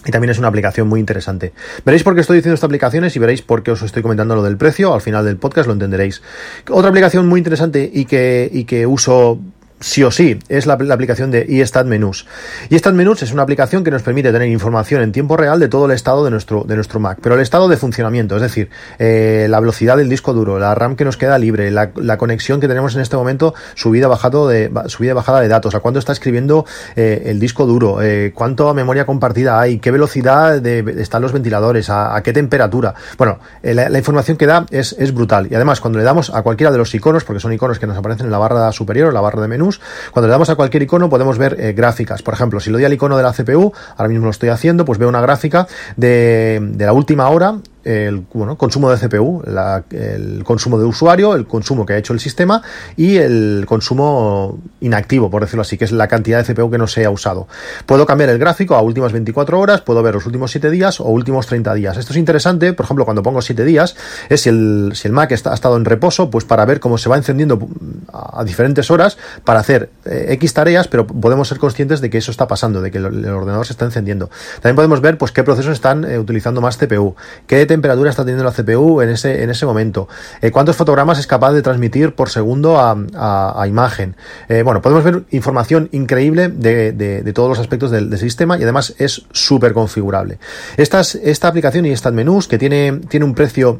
y 0.05 0.11
también 0.11 0.31
es 0.31 0.39
una 0.39 0.49
aplicación 0.49 0.87
muy 0.87 0.99
interesante. 0.99 1.53
Veréis 1.85 2.03
por 2.03 2.15
qué 2.15 2.21
estoy 2.21 2.37
diciendo 2.37 2.55
estas 2.55 2.67
aplicaciones 2.67 3.15
y 3.15 3.19
veréis 3.19 3.41
por 3.41 3.63
qué 3.63 3.71
os 3.71 3.81
estoy 3.81 4.01
comentando 4.01 4.35
lo 4.35 4.43
del 4.43 4.57
precio. 4.57 4.93
Al 4.93 5.01
final 5.01 5.23
del 5.25 5.37
podcast 5.37 5.67
lo 5.67 5.73
entenderéis. 5.73 6.21
Otra 6.69 6.89
aplicación 6.89 7.27
muy 7.27 7.39
interesante 7.39 7.89
y 7.91 8.05
que, 8.05 8.49
y 8.51 8.65
que 8.65 8.85
uso 8.85 9.39
sí 9.79 10.03
o 10.03 10.11
sí, 10.11 10.39
es 10.47 10.65
la, 10.65 10.73
aplicación 10.73 11.31
de 11.31 11.45
eStat 11.61 11.85
Menus. 11.85 12.25
eStat 12.69 12.93
Menus 12.93 13.23
es 13.23 13.33
una 13.33 13.43
aplicación 13.43 13.83
que 13.83 13.91
nos 13.91 14.01
permite 14.01 14.31
tener 14.31 14.47
información 14.47 15.01
en 15.01 15.11
tiempo 15.11 15.37
real 15.37 15.59
de 15.59 15.67
todo 15.67 15.85
el 15.85 15.91
estado 15.91 16.23
de 16.23 16.31
nuestro, 16.31 16.63
de 16.63 16.75
nuestro 16.75 16.99
Mac, 16.99 17.19
pero 17.21 17.35
el 17.35 17.41
estado 17.41 17.67
de 17.67 17.77
funcionamiento, 17.77 18.35
es 18.35 18.41
decir, 18.41 18.69
eh, 18.99 19.47
la 19.49 19.59
velocidad 19.59 19.97
del 19.97 20.09
disco 20.09 20.33
duro, 20.33 20.59
la 20.59 20.73
RAM 20.75 20.95
que 20.95 21.05
nos 21.05 21.17
queda 21.17 21.37
libre, 21.37 21.71
la, 21.71 21.91
conexión 22.17 22.61
que 22.61 22.67
tenemos 22.67 22.95
en 22.95 23.01
este 23.01 23.17
momento, 23.17 23.53
subida, 23.75 24.07
bajado 24.07 24.47
de, 24.47 24.71
subida 24.87 25.13
bajada 25.13 25.41
de 25.41 25.47
datos, 25.47 25.75
a 25.75 25.79
cuánto 25.79 25.99
está 25.99 26.13
escribiendo 26.13 26.65
eh, 26.95 27.23
el 27.25 27.39
disco 27.39 27.65
duro, 27.65 28.01
eh, 28.01 28.31
cuánto 28.33 28.73
memoria 28.73 29.05
compartida 29.05 29.59
hay, 29.59 29.79
qué 29.79 29.91
velocidad 29.91 30.65
están 30.65 31.21
los 31.21 31.33
ventiladores, 31.33 31.89
a, 31.89 32.21
qué 32.23 32.31
temperatura. 32.31 32.93
Bueno, 33.17 33.39
la, 33.61 33.97
información 33.97 34.37
que 34.37 34.45
da 34.45 34.65
es, 34.71 34.95
es 34.97 35.13
brutal. 35.13 35.47
Y 35.49 35.55
además, 35.55 35.81
cuando 35.81 35.99
le 35.99 36.05
damos 36.05 36.29
a 36.29 36.41
cualquiera 36.41 36.71
de 36.71 36.77
los 36.77 36.93
iconos, 36.95 37.23
porque 37.23 37.39
son 37.39 37.51
iconos 37.51 37.79
que 37.79 37.87
nos 37.87 37.97
aparecen 37.97 38.27
en 38.27 38.31
la 38.31 38.37
barra 38.37 38.71
superior, 38.71 39.13
la 39.13 39.21
barra 39.21 39.41
de 39.41 39.47
menús, 39.47 39.72
cuando 40.11 40.27
le 40.27 40.31
damos 40.31 40.49
a 40.49 40.55
cualquier 40.55 40.83
icono 40.83 41.09
podemos 41.09 41.37
ver 41.37 41.55
eh, 41.59 41.73
gráficas. 41.73 42.21
Por 42.21 42.33
ejemplo, 42.33 42.59
si 42.59 42.69
le 42.69 42.77
doy 42.77 42.85
al 42.85 42.93
icono 42.93 43.17
de 43.17 43.23
la 43.23 43.33
CPU, 43.33 43.73
ahora 43.97 44.09
mismo 44.09 44.25
lo 44.25 44.31
estoy 44.31 44.49
haciendo, 44.49 44.85
pues 44.85 44.99
veo 44.99 45.09
una 45.09 45.21
gráfica 45.21 45.67
de, 45.95 46.59
de 46.61 46.85
la 46.85 46.93
última 46.93 47.29
hora 47.29 47.59
el 47.83 48.25
bueno, 48.33 48.57
consumo 48.57 48.89
de 48.89 48.97
CPU, 48.97 49.43
el 49.91 50.43
consumo 50.43 50.77
de 50.77 50.85
usuario, 50.85 51.35
el 51.35 51.45
consumo 51.45 51.85
que 51.85 51.93
ha 51.93 51.97
hecho 51.97 52.13
el 52.13 52.19
sistema 52.19 52.61
y 52.95 53.17
el 53.17 53.65
consumo 53.67 54.59
inactivo, 54.81 55.29
por 55.29 55.41
decirlo 55.41 55.61
así, 55.61 55.77
que 55.77 55.85
es 55.85 55.91
la 55.91 56.07
cantidad 56.07 56.43
de 56.43 56.53
CPU 56.53 56.69
que 56.69 56.77
no 56.77 56.87
se 56.87 57.05
ha 57.05 57.09
usado. 57.09 57.47
Puedo 57.85 58.05
cambiar 58.05 58.29
el 58.29 58.39
gráfico 58.39 58.75
a 58.75 58.81
últimas 58.81 59.11
24 59.11 59.59
horas, 59.59 59.81
puedo 59.81 60.01
ver 60.01 60.13
los 60.15 60.25
últimos 60.25 60.51
7 60.51 60.69
días 60.69 60.99
o 60.99 61.05
últimos 61.05 61.47
30 61.47 61.73
días. 61.73 61.97
Esto 61.97 62.13
es 62.13 62.17
interesante, 62.17 62.73
por 62.73 62.85
ejemplo, 62.85 63.05
cuando 63.05 63.23
pongo 63.23 63.41
7 63.41 63.63
días, 63.65 63.95
es 64.29 64.41
si 64.41 64.49
el, 64.49 64.91
si 64.95 65.07
el 65.07 65.13
Mac 65.13 65.31
está, 65.31 65.51
ha 65.51 65.53
estado 65.53 65.77
en 65.77 65.85
reposo, 65.85 66.29
pues 66.29 66.45
para 66.45 66.65
ver 66.65 66.79
cómo 66.79 66.97
se 66.97 67.09
va 67.09 67.17
encendiendo 67.17 67.67
a 68.11 68.43
diferentes 68.43 68.91
horas 68.91 69.17
para 69.43 69.59
hacer 69.59 69.89
eh, 70.05 70.27
X 70.29 70.53
tareas, 70.53 70.87
pero 70.87 71.05
podemos 71.07 71.47
ser 71.47 71.59
conscientes 71.59 72.01
de 72.01 72.09
que 72.09 72.17
eso 72.17 72.31
está 72.31 72.47
pasando, 72.47 72.81
de 72.81 72.91
que 72.91 72.97
el, 72.97 73.05
ordenador 73.05 73.65
se 73.65 73.73
está 73.73 73.85
encendiendo. 73.85 74.29
También 74.55 74.75
podemos 74.75 75.01
ver 75.01 75.17
pues 75.17 75.31
qué 75.31 75.43
procesos 75.43 75.73
están 75.73 76.05
eh, 76.05 76.17
utilizando 76.19 76.61
más 76.61 76.77
CPU, 76.77 77.15
qué 77.47 77.65
temperatura 77.73 78.09
está 78.09 78.23
teniendo 78.23 78.43
la 78.43 78.51
CPU 78.51 79.01
en 79.01 79.09
ese, 79.09 79.43
en 79.43 79.49
ese 79.49 79.65
momento, 79.65 80.07
eh, 80.41 80.51
cuántos 80.51 80.75
fotogramas 80.75 81.19
es 81.19 81.27
capaz 81.27 81.53
de 81.53 81.61
transmitir 81.61 82.13
por 82.13 82.29
segundo 82.29 82.79
a, 82.79 83.65
imagen. 83.67 84.15
Eh, 84.49 84.61
bueno, 84.63 84.81
podemos 84.81 85.03
ver 85.03 85.23
información 85.31 85.89
increíble 85.91 86.49
de, 86.49 87.31
todos 87.33 87.49
los 87.49 87.59
aspectos 87.59 87.91
del, 87.91 88.13
sistema 88.17 88.57
y 88.57 88.63
además 88.63 88.93
es 88.99 89.23
súper 89.31 89.73
configurable. 89.73 90.37
Esta, 90.77 91.01
esta 91.01 91.47
aplicación 91.47 91.85
y 91.85 91.91
esta 91.91 92.11
menús 92.11 92.47
que 92.47 92.59
tiene, 92.59 93.01
tiene 93.09 93.25
un 93.25 93.33
precio 93.33 93.79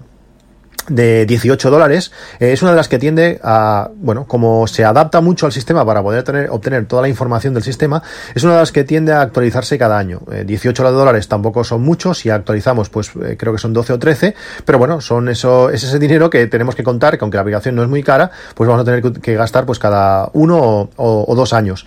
de 0.88 1.26
18 1.26 1.70
dólares, 1.70 2.12
eh, 2.40 2.52
es 2.52 2.62
una 2.62 2.72
de 2.72 2.78
las 2.78 2.90
que 2.90 3.00
tiende 3.00 3.40
a, 3.44 3.90
bueno, 3.96 4.26
como 4.26 4.68
se 4.68 4.84
adapta 4.84 5.22
mucho 5.22 5.46
al 5.46 5.52
sistema 5.52 5.86
para 5.86 6.02
poder 6.02 6.24
tener, 6.24 6.50
obtener 6.50 6.86
toda 6.86 7.04
la 7.04 7.10
información 7.10 7.54
del 7.54 7.64
sistema, 7.64 8.04
es 8.36 8.44
una 8.44 8.54
de 8.54 8.60
las 8.60 8.72
que 8.72 8.84
tiende 8.84 9.14
a 9.14 9.22
actualizarse 9.22 9.78
cada 9.78 9.98
año. 9.98 10.22
18 10.46 10.88
eh, 10.88 10.92
dólares 10.92 11.28
tampoco 11.28 11.64
son 11.64 11.82
muchos, 11.84 12.20
si 12.20 12.30
actualizamos, 12.30 12.90
pues 12.90 13.12
eh, 13.24 13.38
creo 13.38 13.54
que 13.54 13.60
son 13.60 13.74
12 13.74 13.94
o 13.94 14.00
13, 14.00 14.36
pero 14.66 14.78
bueno, 14.78 15.00
son 15.02 15.30
eso, 15.30 15.70
es 15.70 15.84
ese 15.84 16.00
dinero 16.00 16.30
que 16.30 16.48
tenemos 16.48 16.76
que 16.76 16.84
contar, 16.84 17.18
que 17.18 17.24
aunque 17.24 17.38
la 17.38 17.42
aplicación 17.42 17.76
no 17.76 17.84
es 17.84 17.90
muy 17.90 18.04
cara, 18.04 18.32
pues 18.56 18.68
vamos 18.68 18.82
a 18.82 18.86
tener 18.86 19.02
que, 19.22 19.34
gastar 19.34 19.66
pues 19.66 19.80
cada 19.80 20.30
uno 20.34 20.90
o, 20.96 21.36
dos 21.36 21.54
años. 21.54 21.86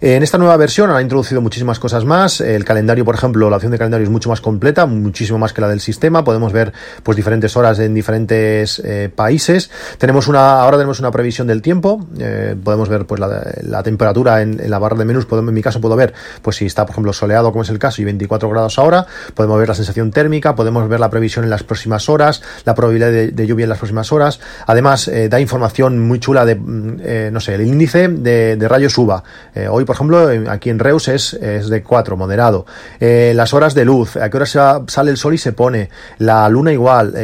En 0.00 0.22
esta 0.22 0.38
nueva 0.38 0.56
versión 0.56 0.90
han 0.90 1.02
introducido 1.02 1.40
muchísimas 1.40 1.78
cosas 1.78 2.04
más, 2.04 2.40
el 2.40 2.64
calendario, 2.64 3.04
por 3.04 3.14
ejemplo, 3.14 3.50
la 3.50 3.56
opción 3.56 3.72
de 3.72 3.78
calendario 3.78 4.04
es 4.04 4.10
mucho 4.10 4.28
más 4.28 4.40
completa, 4.40 4.86
muchísimo 4.86 5.38
más 5.38 5.52
que 5.52 5.60
la 5.60 5.68
del 5.68 5.80
sistema, 5.80 6.24
podemos 6.24 6.52
ver 6.52 6.72
pues 7.02 7.16
diferentes 7.16 7.56
horas 7.56 7.78
en 7.78 7.92
diferentes 7.92 8.25
eh, 8.30 9.10
países. 9.14 9.70
Tenemos 9.98 10.28
una, 10.28 10.60
ahora 10.62 10.76
tenemos 10.76 11.00
una 11.00 11.10
previsión 11.10 11.46
del 11.46 11.62
tiempo. 11.62 12.06
Eh, 12.18 12.56
podemos 12.62 12.88
ver 12.88 13.06
pues 13.06 13.20
la, 13.20 13.82
temperatura 13.82 14.42
en, 14.42 14.60
la 14.68 14.78
barra 14.78 14.96
de 14.96 15.04
menús. 15.04 15.26
en 15.30 15.54
mi 15.54 15.62
caso 15.62 15.80
puedo 15.80 15.96
ver 15.96 16.12
pues 16.42 16.56
si 16.56 16.66
está, 16.66 16.84
por 16.84 16.92
ejemplo, 16.92 17.12
soleado, 17.12 17.52
como 17.52 17.62
es 17.62 17.70
el 17.70 17.78
caso, 17.78 18.02
y 18.02 18.04
24 18.04 18.48
grados 18.48 18.78
ahora. 18.78 19.06
Podemos 19.34 19.58
ver 19.58 19.68
la 19.68 19.74
sensación 19.74 20.10
térmica, 20.10 20.54
podemos 20.54 20.88
ver 20.88 21.00
la 21.00 21.10
previsión 21.10 21.44
en 21.44 21.50
las 21.50 21.62
próximas 21.62 22.08
horas, 22.08 22.42
la 22.64 22.74
probabilidad 22.74 23.10
de, 23.10 23.46
lluvia 23.46 23.64
en 23.64 23.68
las 23.68 23.78
próximas 23.78 24.12
horas. 24.12 24.40
Además, 24.66 25.08
eh, 25.08 25.28
da 25.28 25.40
información 25.40 26.00
muy 26.00 26.18
chula 26.18 26.44
de, 26.44 26.56
mm, 26.56 27.32
no 27.32 27.40
sé, 27.40 27.54
el 27.54 27.66
índice 27.66 28.08
de, 28.08 28.56
de 28.56 28.68
rayos 28.68 28.96
UVA. 28.98 29.22
hoy, 29.70 29.84
por 29.84 29.94
ejemplo, 29.94 30.28
aquí 30.48 30.70
en 30.70 30.78
Reus 30.78 31.08
es, 31.08 31.34
es 31.34 31.68
de 31.68 31.82
4, 31.82 32.16
moderado. 32.16 32.66
las 33.00 33.54
horas 33.54 33.74
de 33.74 33.84
luz, 33.84 34.16
a 34.16 34.28
qué 34.30 34.36
hora 34.36 34.46
sale 34.46 35.10
el 35.10 35.16
sol 35.16 35.34
y 35.34 35.38
se 35.38 35.52
pone. 35.52 35.90
La 36.18 36.48
luna 36.48 36.72
igual 36.72 37.14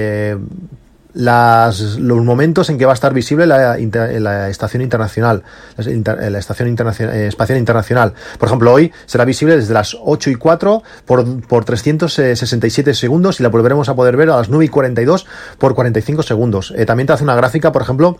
los 1.14 2.24
momentos 2.24 2.70
en 2.70 2.78
que 2.78 2.86
va 2.86 2.92
a 2.92 2.94
estar 2.94 3.12
visible 3.12 3.46
la, 3.46 4.48
estación 4.48 4.82
internacional, 4.82 5.42
la, 5.76 6.38
estación 6.38 6.68
internacional, 6.68 7.14
eh, 7.14 7.26
espacial 7.26 7.58
internacional. 7.58 8.14
Por 8.38 8.48
ejemplo, 8.48 8.72
hoy 8.72 8.92
será 9.06 9.24
visible 9.24 9.56
desde 9.56 9.74
las 9.74 9.96
8 10.00 10.30
y 10.30 10.34
4 10.36 10.82
por, 11.04 11.46
por 11.46 11.64
367 11.64 12.94
segundos 12.94 13.40
y 13.40 13.42
la 13.42 13.48
volveremos 13.48 13.88
a 13.88 13.94
poder 13.94 14.16
ver 14.16 14.30
a 14.30 14.36
las 14.36 14.48
9 14.48 14.64
y 14.64 14.68
42 14.68 15.26
por 15.58 15.74
45 15.74 16.22
segundos. 16.22 16.72
Eh, 16.76 16.86
también 16.86 17.06
te 17.06 17.12
hace 17.12 17.24
una 17.24 17.36
gráfica, 17.36 17.72
por 17.72 17.82
ejemplo, 17.82 18.18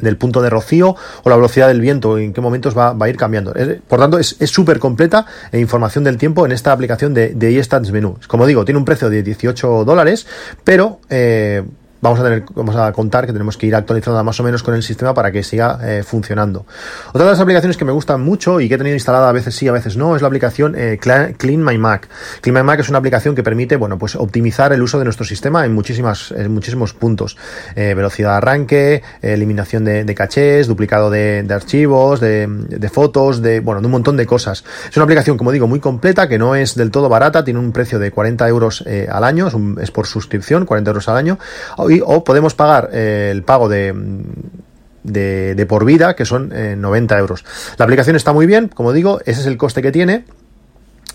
del 0.00 0.16
punto 0.16 0.42
de 0.42 0.50
rocío 0.50 0.96
o 1.22 1.28
la 1.30 1.36
velocidad 1.36 1.68
del 1.68 1.80
viento, 1.80 2.18
en 2.18 2.32
qué 2.32 2.40
momentos 2.40 2.76
va, 2.76 2.96
a 2.98 3.08
ir 3.08 3.16
cambiando. 3.16 3.54
por 3.88 4.00
tanto, 4.00 4.18
es 4.18 4.36
súper 4.50 4.78
completa 4.78 5.26
e 5.52 5.60
información 5.60 6.04
del 6.04 6.18
tiempo 6.18 6.44
en 6.44 6.52
esta 6.52 6.72
aplicación 6.72 7.14
de, 7.14 7.34
de 7.34 7.58
eStats 7.58 7.92
Menú. 7.92 8.18
Como 8.26 8.46
digo, 8.46 8.64
tiene 8.64 8.78
un 8.78 8.84
precio 8.84 9.10
de 9.10 9.22
18 9.22 9.84
dólares, 9.84 10.26
pero 10.64 10.98
eh, 11.08 11.62
vamos 12.02 12.18
a 12.18 12.24
tener, 12.24 12.44
vamos 12.54 12.74
a 12.76 12.92
contar 12.92 13.26
que 13.26 13.32
tenemos 13.32 13.56
que 13.56 13.66
ir 13.66 13.74
actualizando 13.76 14.22
más 14.24 14.38
o 14.40 14.42
menos 14.42 14.62
con 14.62 14.74
el 14.74 14.82
sistema 14.82 15.14
para 15.14 15.30
que 15.30 15.42
siga 15.44 15.78
eh, 15.82 16.02
funcionando. 16.02 16.66
Otra 17.10 17.24
de 17.24 17.30
las 17.30 17.40
aplicaciones 17.40 17.76
que 17.76 17.84
me 17.84 17.92
gustan 17.92 18.20
mucho 18.20 18.60
y 18.60 18.68
que 18.68 18.74
he 18.74 18.78
tenido 18.78 18.94
instalada 18.94 19.28
a 19.28 19.32
veces 19.32 19.54
sí, 19.54 19.68
a 19.68 19.72
veces 19.72 19.96
no, 19.96 20.16
es 20.16 20.20
la 20.20 20.26
aplicación 20.26 20.74
eh, 20.76 20.98
Clean 21.00 21.64
My 21.64 21.78
Mac. 21.78 22.08
Clean 22.40 22.54
My 22.54 22.64
Mac 22.64 22.80
es 22.80 22.88
una 22.88 22.98
aplicación 22.98 23.36
que 23.36 23.44
permite, 23.44 23.76
bueno, 23.76 23.98
pues 23.98 24.16
optimizar 24.16 24.72
el 24.72 24.82
uso 24.82 24.98
de 24.98 25.04
nuestro 25.04 25.24
sistema 25.24 25.64
en 25.64 25.72
muchísimas, 25.72 26.32
en 26.32 26.52
muchísimos 26.52 26.92
puntos. 26.92 27.36
Eh, 27.76 27.94
velocidad 27.94 28.30
de 28.30 28.36
arranque, 28.36 29.02
eliminación 29.22 29.84
de, 29.84 30.14
cachés, 30.14 30.66
duplicado 30.66 31.08
de, 31.08 31.46
archivos, 31.50 32.18
de, 32.18 32.90
fotos, 32.92 33.40
de, 33.40 33.60
bueno, 33.60 33.80
de 33.80 33.86
un 33.86 33.92
montón 33.92 34.16
de 34.16 34.26
cosas. 34.26 34.64
Es 34.90 34.96
una 34.96 35.04
aplicación, 35.04 35.38
como 35.38 35.52
digo, 35.52 35.68
muy 35.68 35.78
completa, 35.78 36.28
que 36.28 36.38
no 36.38 36.56
es 36.56 36.74
del 36.74 36.90
todo 36.90 37.08
barata, 37.08 37.44
tiene 37.44 37.60
un 37.60 37.70
precio 37.70 38.00
de 38.00 38.10
40 38.10 38.48
euros 38.48 38.84
al 39.08 39.24
año, 39.24 39.48
es 39.80 39.90
por 39.92 40.06
suscripción, 40.06 40.66
40 40.66 40.90
euros 40.90 41.08
al 41.08 41.16
año 41.16 41.38
o 42.04 42.24
podemos 42.24 42.54
pagar 42.54 42.90
eh, 42.92 43.28
el 43.30 43.42
pago 43.42 43.68
de, 43.68 43.94
de, 45.02 45.66
por 45.66 45.84
vida, 45.84 46.14
que 46.14 46.24
son 46.24 46.52
90 46.80 47.14
eh, 47.14 47.18
euros. 47.18 47.44
La 47.76 47.84
aplicación 47.84 48.16
está 48.16 48.32
muy 48.32 48.46
bien, 48.46 48.68
como 48.68 48.92
digo, 48.92 49.20
ese 49.24 49.40
es 49.40 49.46
el 49.46 49.56
coste 49.56 49.82
que 49.82 49.92
tiene. 49.92 50.24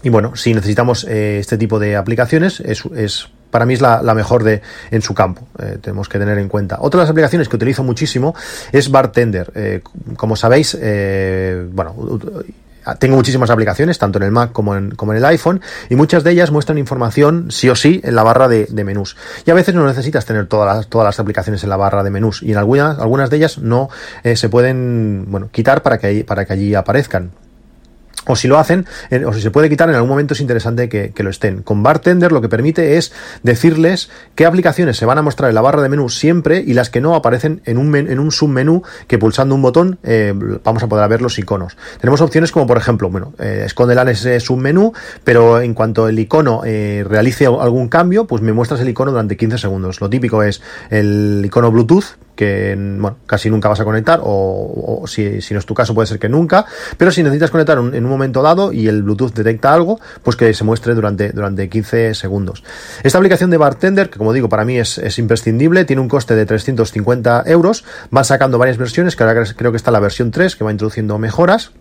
Y 0.03 0.09
bueno, 0.09 0.35
si 0.35 0.53
necesitamos 0.53 1.05
eh, 1.05 1.39
este 1.39 1.57
tipo 1.57 1.79
de 1.79 1.95
aplicaciones, 1.95 2.59
es, 2.59 2.83
es 2.95 3.29
para 3.49 3.65
mí 3.65 3.73
es 3.73 3.81
la, 3.81 4.01
mejor 4.13 4.43
de 4.43 4.61
en 4.91 5.01
su 5.01 5.13
campo. 5.13 5.47
tenemos 5.81 6.07
que 6.07 6.19
tener 6.19 6.37
en 6.37 6.49
cuenta. 6.49 6.77
Otra 6.81 6.99
de 6.99 7.03
las 7.05 7.11
aplicaciones 7.11 7.49
que 7.49 7.55
utilizo 7.55 7.83
muchísimo 7.83 8.35
es 8.71 8.91
Bartender. 8.91 9.81
como 10.17 10.35
sabéis, 10.35 10.77
bueno, 11.71 11.95
tengo 12.95 13.15
muchísimas 13.15 13.49
aplicaciones, 13.49 13.97
tanto 13.97 14.17
en 14.19 14.23
el 14.23 14.31
Mac 14.31 14.51
como 14.51 14.75
en, 14.75 14.93
el 15.15 15.25
iPhone, 15.25 15.61
y 15.89 15.95
muchas 15.95 16.23
de 16.23 16.31
ellas 16.31 16.51
muestran 16.51 16.77
información 16.77 17.47
sí 17.49 17.69
o 17.69 17.75
sí 17.75 18.01
en 18.03 18.15
la 18.15 18.23
barra 18.23 18.47
de, 18.47 18.67
menús. 18.83 19.17
Y 19.45 19.51
a 19.51 19.53
veces 19.53 19.75
no 19.75 19.85
necesitas 19.85 20.25
tener 20.25 20.47
todas 20.47 20.75
las, 20.75 20.87
todas 20.87 21.05
las 21.05 21.19
aplicaciones 21.19 21.63
en 21.63 21.69
la 21.69 21.77
barra 21.77 22.03
de 22.03 22.09
menús, 22.09 22.41
y 22.43 22.51
en 22.51 22.57
algunas, 22.57 22.99
algunas 22.99 23.29
de 23.29 23.37
ellas 23.37 23.57
no 23.57 23.89
eh, 24.23 24.35
se 24.35 24.49
pueden 24.49 25.25
bueno, 25.27 25.49
quitar 25.51 25.81
para 25.81 25.97
que, 25.97 26.23
para 26.23 26.45
que 26.45 26.53
allí 26.53 26.75
aparezcan 26.75 27.31
o 28.27 28.35
si 28.35 28.47
lo 28.47 28.59
hacen, 28.59 28.85
o 29.25 29.33
si 29.33 29.41
se 29.41 29.51
puede 29.51 29.69
quitar, 29.69 29.89
en 29.89 29.95
algún 29.95 30.09
momento 30.09 30.33
es 30.33 30.41
interesante 30.41 30.89
que, 30.89 31.13
lo 31.17 31.29
estén. 31.29 31.63
Con 31.63 31.83
Bartender 31.83 32.31
lo 32.31 32.41
que 32.41 32.49
permite 32.49 32.97
es 32.97 33.11
decirles 33.43 34.09
qué 34.35 34.45
aplicaciones 34.45 34.97
se 34.97 35.05
van 35.05 35.17
a 35.17 35.21
mostrar 35.21 35.49
en 35.49 35.55
la 35.55 35.61
barra 35.61 35.81
de 35.81 35.89
menú 35.89 36.09
siempre 36.09 36.63
y 36.65 36.73
las 36.73 36.89
que 36.89 37.01
no 37.01 37.15
aparecen 37.15 37.61
en 37.65 37.77
un, 37.77 37.95
en 37.95 38.31
submenú 38.31 38.83
que 39.07 39.17
pulsando 39.17 39.55
un 39.55 39.61
botón 39.61 39.99
eh, 40.03 40.33
vamos 40.63 40.83
a 40.83 40.87
poder 40.87 41.09
ver 41.09 41.21
los 41.21 41.37
iconos. 41.39 41.77
Tenemos 41.99 42.21
opciones 42.21 42.51
como 42.51 42.67
por 42.67 42.77
ejemplo, 42.77 43.09
bueno, 43.09 43.33
eh, 43.39 43.63
esconderán 43.65 44.09
ese 44.09 44.39
submenú, 44.39 44.93
pero 45.23 45.61
en 45.61 45.73
cuanto 45.73 46.07
el 46.07 46.19
icono 46.19 46.61
eh, 46.65 47.03
realice 47.07 47.45
algún 47.45 47.89
cambio, 47.89 48.25
pues 48.25 48.41
me 48.41 48.53
muestras 48.53 48.81
el 48.81 48.89
icono 48.89 49.11
durante 49.11 49.37
15 49.37 49.57
segundos. 49.57 50.01
Lo 50.01 50.09
típico 50.09 50.43
es 50.43 50.61
el 50.89 51.41
icono 51.45 51.71
Bluetooth, 51.71 52.17
que 52.37 52.75
bueno, 52.77 53.17
casi 53.25 53.49
nunca 53.49 53.67
vas 53.67 53.81
a 53.81 53.83
conectar, 53.83 54.21
o, 54.23 55.03
si, 55.07 55.41
si, 55.41 55.53
no 55.53 55.59
es 55.59 55.65
tu 55.65 55.73
caso 55.73 55.93
puede 55.93 56.07
ser 56.07 56.19
que 56.19 56.29
nunca, 56.29 56.65
pero 56.95 57.11
si 57.11 57.23
necesitas 57.23 57.51
conectar 57.51 57.77
en 57.79 58.05
un 58.05 58.09
momento 58.09 58.41
dado 58.41 58.71
y 58.71 58.87
el 58.87 59.03
Bluetooth 59.03 59.33
detecta 59.33 59.73
algo, 59.73 59.99
pues 60.23 60.37
que 60.37 60.53
se 60.53 60.63
muestre 60.63 60.93
durante, 60.93 61.31
durante 61.31 61.67
15 61.67 62.13
segundos. 62.13 62.63
Esta 63.03 63.17
aplicación 63.17 63.49
de 63.49 63.57
Bartender, 63.57 64.09
que 64.09 64.19
como 64.19 64.31
digo 64.31 64.47
para 64.47 64.63
mí 64.63 64.77
es, 64.77 64.99
es 64.99 65.19
imprescindible, 65.19 65.83
tiene 65.83 66.01
un 66.01 66.07
coste 66.07 66.35
de 66.35 66.45
350 66.45 67.43
euros, 67.47 67.83
van 68.11 68.23
sacando 68.23 68.57
varias 68.57 68.77
versiones, 68.77 69.15
que 69.15 69.23
ahora 69.23 69.43
creo 69.55 69.71
que 69.71 69.77
está 69.77 69.91
la 69.91 69.99
versión 69.99 70.31
3, 70.31 70.55
que 70.55 70.63
va 70.63 70.71
introduciendo 70.71 71.17
mejoras, 71.17 71.71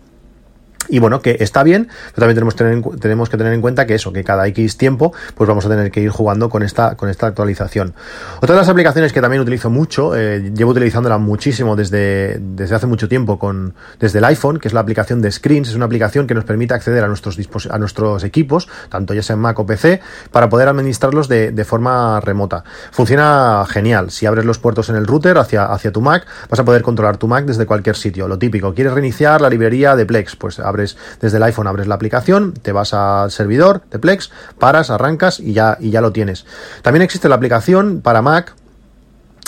y 0.89 0.99
bueno, 0.99 1.21
que 1.21 1.37
está 1.39 1.63
bien, 1.63 1.89
pero 2.15 2.27
también 2.27 2.55
tenemos, 2.55 2.99
tenemos 2.99 3.29
que 3.29 3.37
tener 3.37 3.53
en 3.53 3.61
cuenta 3.61 3.85
que 3.85 3.95
eso, 3.95 4.11
que 4.13 4.23
cada 4.23 4.47
X 4.47 4.77
tiempo, 4.77 5.13
pues 5.35 5.47
vamos 5.47 5.65
a 5.65 5.69
tener 5.69 5.91
que 5.91 6.01
ir 6.01 6.09
jugando 6.09 6.49
con 6.49 6.63
esta, 6.63 6.95
con 6.95 7.09
esta 7.09 7.27
actualización. 7.27 7.93
Otra 8.37 8.55
de 8.55 8.61
las 8.61 8.69
aplicaciones 8.69 9.13
que 9.13 9.21
también 9.21 9.41
utilizo 9.41 9.69
mucho, 9.69 10.15
eh, 10.15 10.51
llevo 10.55 10.71
utilizándola 10.71 11.17
muchísimo 11.17 11.75
desde, 11.75 12.39
desde 12.39 12.75
hace 12.75 12.87
mucho 12.87 13.07
tiempo 13.07 13.39
con, 13.39 13.73
desde 13.99 14.19
el 14.19 14.25
iPhone, 14.25 14.59
que 14.59 14.67
es 14.67 14.73
la 14.73 14.79
aplicación 14.79 15.21
de 15.21 15.31
Screens, 15.31 15.69
es 15.69 15.75
una 15.75 15.85
aplicación 15.85 16.27
que 16.27 16.33
nos 16.33 16.43
permite 16.43 16.73
acceder 16.73 17.03
a 17.03 17.07
nuestros, 17.07 17.37
a 17.69 17.77
nuestros 17.77 18.23
equipos, 18.23 18.67
tanto 18.89 19.13
ya 19.13 19.21
sea 19.21 19.35
en 19.35 19.41
Mac 19.41 19.59
o 19.59 19.65
PC, 19.65 20.01
para 20.31 20.49
poder 20.49 20.67
administrarlos 20.67 21.27
de, 21.27 21.51
de 21.51 21.65
forma 21.65 22.19
remota. 22.21 22.63
Funciona 22.91 23.65
genial. 23.69 24.11
Si 24.11 24.25
abres 24.25 24.45
los 24.45 24.59
puertos 24.59 24.89
en 24.89 24.95
el 24.95 25.07
router 25.07 25.37
hacia, 25.37 25.65
hacia 25.65 25.91
tu 25.91 26.01
Mac, 26.01 26.25
vas 26.49 26.59
a 26.59 26.65
poder 26.65 26.81
controlar 26.81 27.17
tu 27.17 27.27
Mac 27.27 27.45
desde 27.45 27.65
cualquier 27.65 27.95
sitio. 27.95 28.27
Lo 28.27 28.37
típico, 28.37 28.73
¿quieres 28.73 28.93
reiniciar 28.93 29.41
la 29.41 29.49
librería 29.49 29.95
de 29.95 30.05
Plex? 30.05 30.35
Pues 30.35 30.59
desde 30.77 31.37
el 31.37 31.43
iPhone, 31.43 31.67
abres 31.67 31.87
la 31.87 31.95
aplicación, 31.95 32.53
te 32.53 32.71
vas 32.71 32.93
al 32.93 33.31
servidor 33.31 33.81
de 33.91 33.99
Plex, 33.99 34.31
paras, 34.59 34.89
arrancas 34.89 35.39
y 35.39 35.53
ya, 35.53 35.77
y 35.79 35.89
ya 35.89 36.01
lo 36.01 36.11
tienes. 36.11 36.45
También 36.81 37.01
existe 37.01 37.29
la 37.29 37.35
aplicación 37.35 38.01
para 38.01 38.21
Mac 38.21 38.55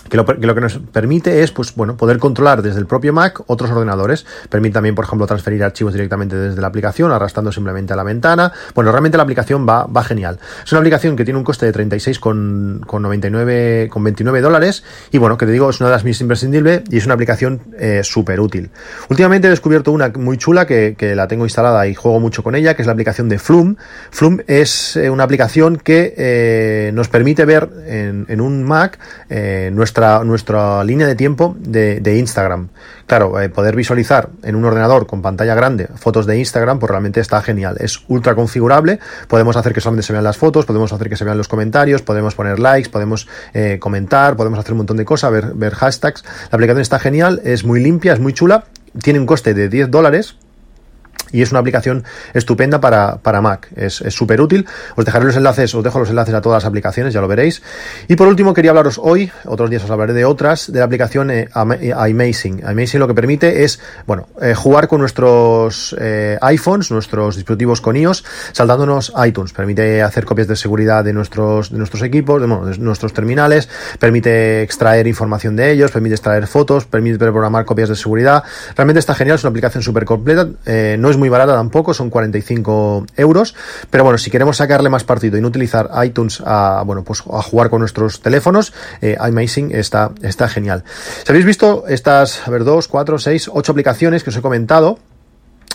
que 0.10 0.18
lo, 0.18 0.26
que 0.26 0.62
nos 0.62 0.78
permite 0.78 1.44
es, 1.44 1.52
pues 1.52 1.76
bueno, 1.76 1.96
poder 1.96 2.18
controlar 2.18 2.62
desde 2.62 2.80
el 2.80 2.88
propio 2.88 3.14
Mac 3.14 3.42
otros 3.48 3.70
ordenadores. 3.72 4.26
Permite 4.50 4.74
también, 4.74 4.96
por 4.96 5.06
ejemplo, 5.06 5.28
transferir 5.28 5.64
archivos 5.64 5.94
directamente 5.94 6.36
desde 6.36 6.60
la 6.60 6.68
aplicación, 6.68 7.12
arrastrando 7.12 7.52
simplemente 7.52 7.94
a 7.94 7.96
la 7.96 8.04
ventana. 8.04 8.52
Bueno, 8.74 8.92
realmente 8.92 9.18
la 9.18 9.24
aplicación 9.24 9.68
va, 9.68 9.86
va 9.86 10.04
genial. 10.04 10.40
Es 10.66 10.72
una 10.72 10.80
aplicación 10.80 11.16
que 11.16 11.24
tiene 11.24 11.38
un 11.38 11.44
coste 11.44 11.66
de 11.66 11.72
36 11.72 12.20
con, 12.20 12.82
con 12.86 13.02
99, 13.04 13.90
con 13.92 14.04
29 14.04 14.42
dólares. 14.42 14.84
Y 15.12 15.18
bueno, 15.18 15.38
que 15.38 15.46
te 15.46 15.52
digo, 15.52 15.70
es 15.70 15.80
una 15.80 15.90
de 15.90 15.96
las 15.96 16.04
mis 16.04 16.20
imprescindibles 16.22 16.84
y 16.90 16.98
es 16.98 17.06
una 17.06 17.14
aplicación 17.14 17.62
eh, 17.78 18.02
súper 18.04 18.40
útil. 18.40 18.70
Últimamente 19.10 19.48
he 19.48 19.50
descubierto 19.50 19.92
una 19.92 20.10
muy 20.10 20.38
chula 20.38 20.66
que, 20.66 20.96
que, 20.98 21.16
la 21.16 21.28
tengo 21.28 21.46
instalada 21.46 21.88
y 21.88 21.96
juego 21.96 22.20
mucho 22.20 22.44
con 22.44 22.56
ella, 22.56 22.76
que 22.76 22.82
es 22.82 22.86
la 22.86 22.94
aplicación 22.94 23.30
de 23.30 23.38
Flume. 23.40 23.76
Flume 24.10 24.44
es 24.48 24.96
eh, 24.96 25.10
una 25.10 25.24
aplicación 25.24 25.78
que 25.78 26.14
eh, 26.18 26.92
nos 26.94 27.10
permite 27.10 27.46
ver 27.46 27.70
en, 27.88 28.26
en 28.28 28.42
un 28.42 28.64
Mac 28.64 28.98
nuestra 29.72 29.99
nuestra, 30.24 30.84
línea 30.84 31.08
de 31.08 31.16
tiempo 31.16 31.56
de, 31.60 32.18
Instagram. 32.18 32.70
Claro, 33.08 33.40
eh, 33.40 33.50
poder 33.50 33.76
visualizar 33.76 34.30
en 34.44 34.56
un 34.56 34.66
ordenador 34.66 35.08
con 35.08 35.22
pantalla 35.22 35.56
grande 35.56 35.88
fotos 35.96 36.26
de 36.26 36.38
Instagram, 36.38 36.80
pues 36.80 36.90
realmente 36.90 37.20
está 37.20 37.42
genial. 37.42 37.78
Es 37.80 38.04
ultra 38.08 38.36
configurable, 38.36 39.00
podemos 39.28 39.56
hacer 39.56 39.74
que 39.74 39.82
solamente 39.82 40.06
se 40.06 40.14
vean 40.14 40.24
las 40.24 40.38
fotos, 40.38 40.66
podemos 40.66 40.94
hacer 40.94 41.10
que 41.10 41.16
se 41.16 41.26
vean 41.26 41.38
los 41.38 41.48
comentarios, 41.48 42.02
podemos 42.02 42.36
poner 42.36 42.60
likes, 42.60 42.90
podemos 42.90 43.28
eh, 43.54 43.78
comentar, 43.80 44.36
podemos 44.36 44.60
hacer 44.60 44.74
un 44.74 44.80
montón 44.80 44.98
de 44.98 45.06
cosas, 45.06 45.32
ver, 45.32 45.54
ver 45.54 45.74
hashtags. 45.74 46.24
La 46.52 46.56
aplicación 46.56 46.82
está 46.82 47.00
genial, 47.00 47.42
es 47.44 47.64
muy 47.64 47.82
limpia, 47.82 48.14
es 48.14 48.20
muy 48.20 48.34
chula, 48.34 48.66
tiene 49.02 49.20
un 49.20 49.26
coste 49.26 49.54
de 49.54 49.70
10 49.70 49.92
dólares 49.92 50.36
y 51.32 51.42
es 51.42 51.52
una 51.52 51.60
aplicación 51.60 52.04
estupenda 52.34 52.80
para, 52.80 53.18
para 53.18 53.42
Mac. 53.42 53.70
Es 53.76 54.04
súper 54.10 54.42
útil. 54.42 54.66
Os 54.96 55.06
dejaré 55.06 55.26
los 55.26 55.36
enlaces, 55.36 55.74
os 55.76 55.84
dejo 55.84 56.00
los 56.00 56.10
enlaces 56.10 56.34
a 56.34 56.42
todas 56.42 56.64
las 56.64 56.68
aplicaciones, 56.68 57.14
ya 57.14 57.22
lo 57.22 57.28
veréis. 57.28 57.62
Y 58.08 58.16
por 58.16 58.28
último, 58.28 58.54
quería 58.54 58.72
hablaros 58.72 59.00
hoy, 59.02 59.32
otros 59.46 59.70
días 59.70 59.84
os 59.84 59.92
hablaré 59.92 60.14
de 60.14 60.26
otras, 60.26 60.72
de 60.72 60.80
la 60.80 60.86
aplicación 60.86 61.32
eh, 61.32 61.50
iMazing. 61.56 62.64
iMazing 62.70 63.00
lo 63.00 63.08
que 63.08 63.14
permite 63.14 63.64
es, 63.64 63.80
bueno, 64.06 64.28
eh, 64.42 64.54
jugar 64.54 64.88
con 64.88 65.00
nuestros 65.00 65.96
eh, 66.00 66.38
iPhones, 66.42 66.92
nuestros 66.92 67.36
dispositivos 67.36 67.82
con 67.82 67.96
iOS, 67.96 68.24
saltándonos 68.52 69.14
iTunes. 69.26 69.54
Permite 69.54 70.02
hacer 70.02 70.26
copias 70.26 70.48
de 70.48 70.56
seguridad 70.56 71.04
de 71.04 71.14
nuestros, 71.14 71.72
de 71.72 71.78
nuestros 71.78 72.02
equipos, 72.04 72.42
de, 72.42 72.48
de 72.48 72.78
nuestros 72.80 73.14
terminales, 73.14 73.70
permite 74.00 74.62
extraer 74.62 75.08
información 75.08 75.56
de 75.56 75.72
ellos, 75.72 75.92
permite 75.92 76.16
extraer 76.16 76.48
fotos, 76.48 76.86
permite 76.86 77.18
programar 77.18 77.66
copias 77.66 77.90
de 77.90 77.96
seguridad. 77.96 78.44
Realmente 78.76 79.00
está 79.00 79.16
genial, 79.16 79.36
es 79.36 79.44
una 79.44 79.50
aplicación 79.50 79.84
súper 79.84 80.06
completa, 80.06 80.48
no 80.98 81.10
muy 81.20 81.30
barata 81.30 81.54
tampoco, 81.54 81.94
son 81.94 82.10
45 82.10 83.06
euros, 83.18 83.56
pero 83.90 84.04
bueno, 84.04 84.18
si 84.18 84.32
queremos 84.32 84.58
sacarle 84.58 84.90
más 84.90 85.04
partido 85.04 85.38
y 85.38 85.42
no 85.42 85.50
utilizar 85.50 85.90
iTunes 86.04 86.42
a, 86.46 86.84
bueno, 86.86 87.04
pues 87.04 87.22
a 87.32 87.42
jugar 87.42 87.70
con 87.70 87.80
nuestros 87.80 88.22
teléfonos, 88.22 88.74
eh, 89.02 89.18
está, 89.72 90.12
está 90.22 90.48
genial. 90.48 90.84
Si 91.24 91.32
habéis 91.32 91.46
visto 91.46 91.86
estas, 91.88 92.48
a 92.48 92.52
ver, 92.52 92.64
dos, 92.64 92.88
cuatro, 92.88 93.20
seis, 93.20 93.50
ocho 93.52 93.72
aplicaciones 93.72 94.24
que 94.24 94.30
os 94.30 94.38
he 94.38 94.42
comentado, 94.42 95.00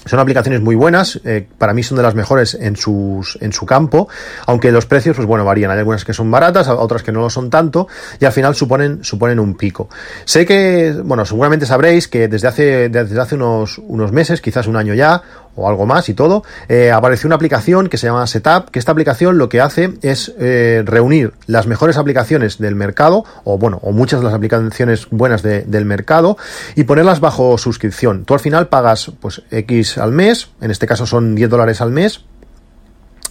son 0.04 0.18
aplicaciones 0.18 0.60
muy 0.60 0.74
buenas, 0.74 1.20
eh, 1.24 1.46
para 1.58 1.72
mí 1.72 1.82
son 1.82 1.96
de 1.96 2.02
las 2.02 2.14
mejores 2.14 2.54
en, 2.54 2.76
sus, 2.76 3.38
en 3.40 3.52
su 3.52 3.66
campo, 3.66 4.08
aunque 4.46 4.70
los 4.70 4.86
precios, 4.86 5.16
pues 5.16 5.26
bueno, 5.26 5.44
varían. 5.44 5.70
Hay 5.70 5.78
algunas 5.78 6.04
que 6.04 6.12
son 6.12 6.30
baratas, 6.30 6.68
otras 6.68 7.02
que 7.02 7.12
no 7.12 7.20
lo 7.20 7.30
son 7.30 7.50
tanto, 7.50 7.88
y 8.20 8.24
al 8.24 8.32
final 8.32 8.54
suponen, 8.54 9.02
suponen 9.02 9.38
un 9.38 9.56
pico. 9.56 9.88
Sé 10.24 10.44
que, 10.44 10.94
bueno, 11.04 11.24
seguramente 11.24 11.66
sabréis 11.66 12.08
que 12.08 12.28
desde 12.28 12.48
hace, 12.48 12.88
desde 12.88 13.20
hace 13.20 13.34
unos, 13.34 13.78
unos 13.78 14.12
meses, 14.12 14.40
quizás 14.40 14.66
un 14.66 14.76
año 14.76 14.94
ya, 14.94 15.22
o 15.56 15.68
algo 15.68 15.86
más 15.86 16.08
y 16.08 16.14
todo, 16.14 16.44
eh, 16.68 16.90
apareció 16.90 17.28
una 17.28 17.36
aplicación 17.36 17.88
que 17.88 17.96
se 17.96 18.06
llama 18.06 18.26
Setup, 18.26 18.70
que 18.70 18.78
esta 18.78 18.92
aplicación 18.92 19.38
lo 19.38 19.48
que 19.48 19.60
hace 19.60 19.94
es 20.02 20.32
eh, 20.38 20.82
reunir 20.84 21.32
las 21.46 21.66
mejores 21.66 21.96
aplicaciones 21.96 22.58
del 22.58 22.74
mercado, 22.74 23.24
o 23.44 23.58
bueno, 23.58 23.78
o 23.82 23.92
muchas 23.92 24.20
de 24.20 24.26
las 24.26 24.34
aplicaciones 24.34 25.06
buenas 25.10 25.42
del 25.42 25.84
mercado, 25.84 26.36
y 26.74 26.84
ponerlas 26.84 27.20
bajo 27.20 27.58
suscripción. 27.58 28.24
Tú 28.24 28.34
al 28.34 28.40
final 28.40 28.68
pagas 28.68 29.12
pues 29.20 29.42
X 29.50 29.98
al 29.98 30.12
mes, 30.12 30.48
en 30.60 30.70
este 30.70 30.86
caso 30.86 31.06
son 31.06 31.34
10 31.34 31.50
dólares 31.50 31.80
al 31.80 31.90
mes, 31.90 32.24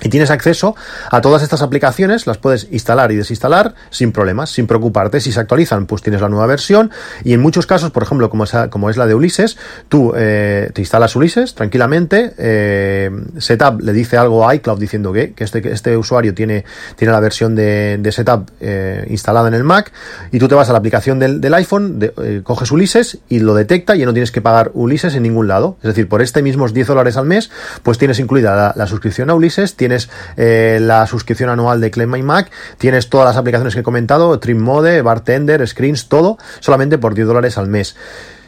y 0.04 0.10
tienes 0.10 0.30
acceso 0.30 0.76
a 1.10 1.22
todas 1.22 1.42
estas 1.42 1.62
aplicaciones, 1.62 2.28
las 2.28 2.38
puedes 2.38 2.68
instalar 2.72 3.12
y 3.12 3.16
desinstalar 3.16 3.74
sin 3.90 4.12
problemas, 4.12 4.50
sin 4.50 4.68
preocuparte. 4.68 5.20
Si 5.22 5.32
se 5.32 5.40
actualizan, 5.40 5.86
pues 5.86 6.02
tienes 6.02 6.22
la 6.22 6.30
nueva 6.30 6.46
versión. 6.46 6.92
Y 7.24 7.34
en 7.34 7.42
muchos 7.42 7.66
casos, 7.66 7.92
por 7.92 8.04
ejemplo, 8.04 8.30
como 8.30 8.44
es, 8.44 8.52
como 8.70 8.90
es 8.90 8.98
la 8.98 9.08
de 9.08 9.16
Ulises, 9.16 9.58
tú 9.88 10.14
eh, 10.16 10.70
te 10.74 10.82
instalas 10.82 11.16
Ulises 11.16 11.56
tranquilamente. 11.56 12.34
Eh, 12.38 13.10
Setup 13.38 13.82
le 13.82 13.94
dice 13.94 14.18
algo 14.18 14.48
a 14.48 14.54
iCloud 14.56 14.80
diciendo 14.80 15.14
que, 15.14 15.34
que 15.34 15.46
este, 15.46 15.72
este 15.72 15.96
usuario 15.96 16.34
tiene, 16.34 16.66
tiene 16.98 17.14
la 17.14 17.20
versión 17.22 17.56
de, 17.56 18.10
Setup 18.12 18.50
eh, 18.60 19.08
instalada 19.10 19.48
en 19.48 19.54
el 19.54 19.64
Mac. 19.64 19.92
Y 20.32 20.40
tú 20.40 20.48
te 20.50 20.56
vas 20.56 20.70
a 20.70 20.74
la 20.74 20.80
aplicación 20.80 21.18
del, 21.18 21.40
del 21.40 21.54
iPhone, 21.54 22.00
de, 22.00 22.42
coges 22.44 22.72
Ulises 22.72 23.20
y 23.30 23.40
lo 23.40 23.54
detecta 23.54 23.96
y 23.96 24.06
no 24.06 24.12
tienes 24.12 24.32
que 24.32 24.42
pagar 24.42 24.72
Ulises 24.74 25.16
en 25.16 25.24
ningún 25.24 25.48
lado. 25.48 25.78
Es 25.82 25.88
decir, 25.88 26.10
por 26.10 26.22
este 26.22 26.42
mismos 26.42 26.74
10 26.74 26.88
dólares 26.88 27.16
al 27.16 27.26
mes, 27.26 27.50
pues 27.84 27.98
tienes 27.98 28.20
incluida 28.20 28.56
la, 28.56 28.74
la 28.76 28.88
suscripción 28.88 29.30
a 29.30 29.36
Ulises, 29.36 29.76
tienes 29.76 29.93
eh, 30.38 30.80
la 30.82 31.08
suscripción 31.08 31.50
anual 31.50 31.82
de 31.82 31.92
Claim 31.92 32.12
My 32.12 32.22
Mac, 32.22 32.52
tienes 32.78 33.10
todas 33.10 33.28
las 33.28 33.38
aplicaciones 33.38 33.74
que 33.74 33.82
he 33.82 33.84
comentado, 33.84 34.38
Trim 34.40 34.60
Mode, 34.60 35.02
Bartender, 35.02 35.66
Screens, 35.68 36.08
todo, 36.08 36.38
solamente 36.60 36.98
por 36.98 37.14
10 37.14 37.28
dólares 37.28 37.58
al 37.58 37.68
mes. 37.68 37.96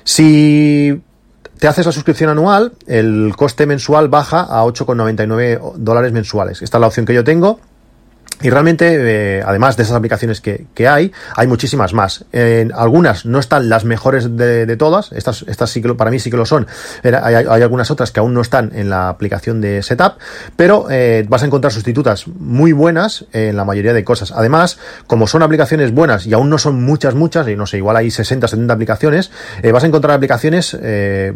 Si 0.04 1.02
te 1.60 1.68
haces 1.68 1.86
la 1.86 1.92
suscripción 1.92 2.30
anual, 2.30 2.74
el 2.88 3.34
coste 3.36 3.66
mensual 3.66 4.10
baja 4.10 4.42
a 4.42 4.64
8,99 4.66 5.74
dólares 5.78 6.12
mensuales. 6.12 6.62
Esta 6.62 6.78
es 6.78 6.82
la 6.82 6.88
opción 6.88 7.06
que 7.06 7.14
yo 7.14 7.24
tengo. 7.24 7.60
Y 8.42 8.50
realmente, 8.50 8.98
eh, 9.40 9.44
además 9.46 9.78
de 9.78 9.84
esas 9.84 9.96
aplicaciones 9.96 10.42
que, 10.42 10.66
que, 10.74 10.88
hay, 10.88 11.12
hay 11.36 11.48
muchísimas 11.48 11.94
más. 11.94 12.26
En 12.34 12.74
algunas 12.74 13.26
no 13.26 13.40
están 13.40 13.70
las 13.70 13.86
mejores 13.86 14.36
de, 14.36 14.66
de 14.66 14.78
todas, 14.78 15.12
estas, 15.14 15.46
estas 15.48 15.70
sí 15.70 15.82
que 15.82 15.94
para 15.94 16.12
mí 16.12 16.20
sí 16.20 16.30
que 16.30 16.38
lo 16.38 16.46
son. 16.46 16.68
Hay, 17.04 17.36
hay, 17.36 17.62
algunas 17.62 17.92
otras 17.92 18.12
que 18.12 18.20
aún 18.20 18.34
no 18.34 18.42
están 18.42 18.72
en 18.76 18.90
la 18.90 19.10
aplicación 19.10 19.62
de 19.62 19.82
Setup, 19.84 20.14
pero 20.56 20.88
eh, 20.90 21.26
vas 21.30 21.44
a 21.44 21.46
encontrar 21.46 21.72
sustitutas 21.72 22.28
muy 22.28 22.72
buenas 22.74 23.26
en 23.32 23.56
la 23.56 23.66
mayoría 23.66 23.94
de 23.94 24.04
cosas. 24.04 24.32
Además, 24.32 24.80
como 25.08 25.28
son 25.28 25.44
aplicaciones 25.44 25.94
buenas 25.94 26.26
y 26.26 26.34
aún 26.34 26.50
no 26.50 26.58
son 26.58 26.84
muchas, 26.84 27.16
muchas, 27.16 27.48
y 27.48 27.56
no 27.56 27.66
sé, 27.66 27.78
igual 27.78 27.96
hay 27.96 28.12
60, 28.12 28.48
70 28.48 28.74
aplicaciones, 28.74 29.32
eh, 29.62 29.72
vas 29.72 29.84
a 29.84 29.88
encontrar 29.88 30.16
aplicaciones 30.16 30.78
eh, 30.82 31.34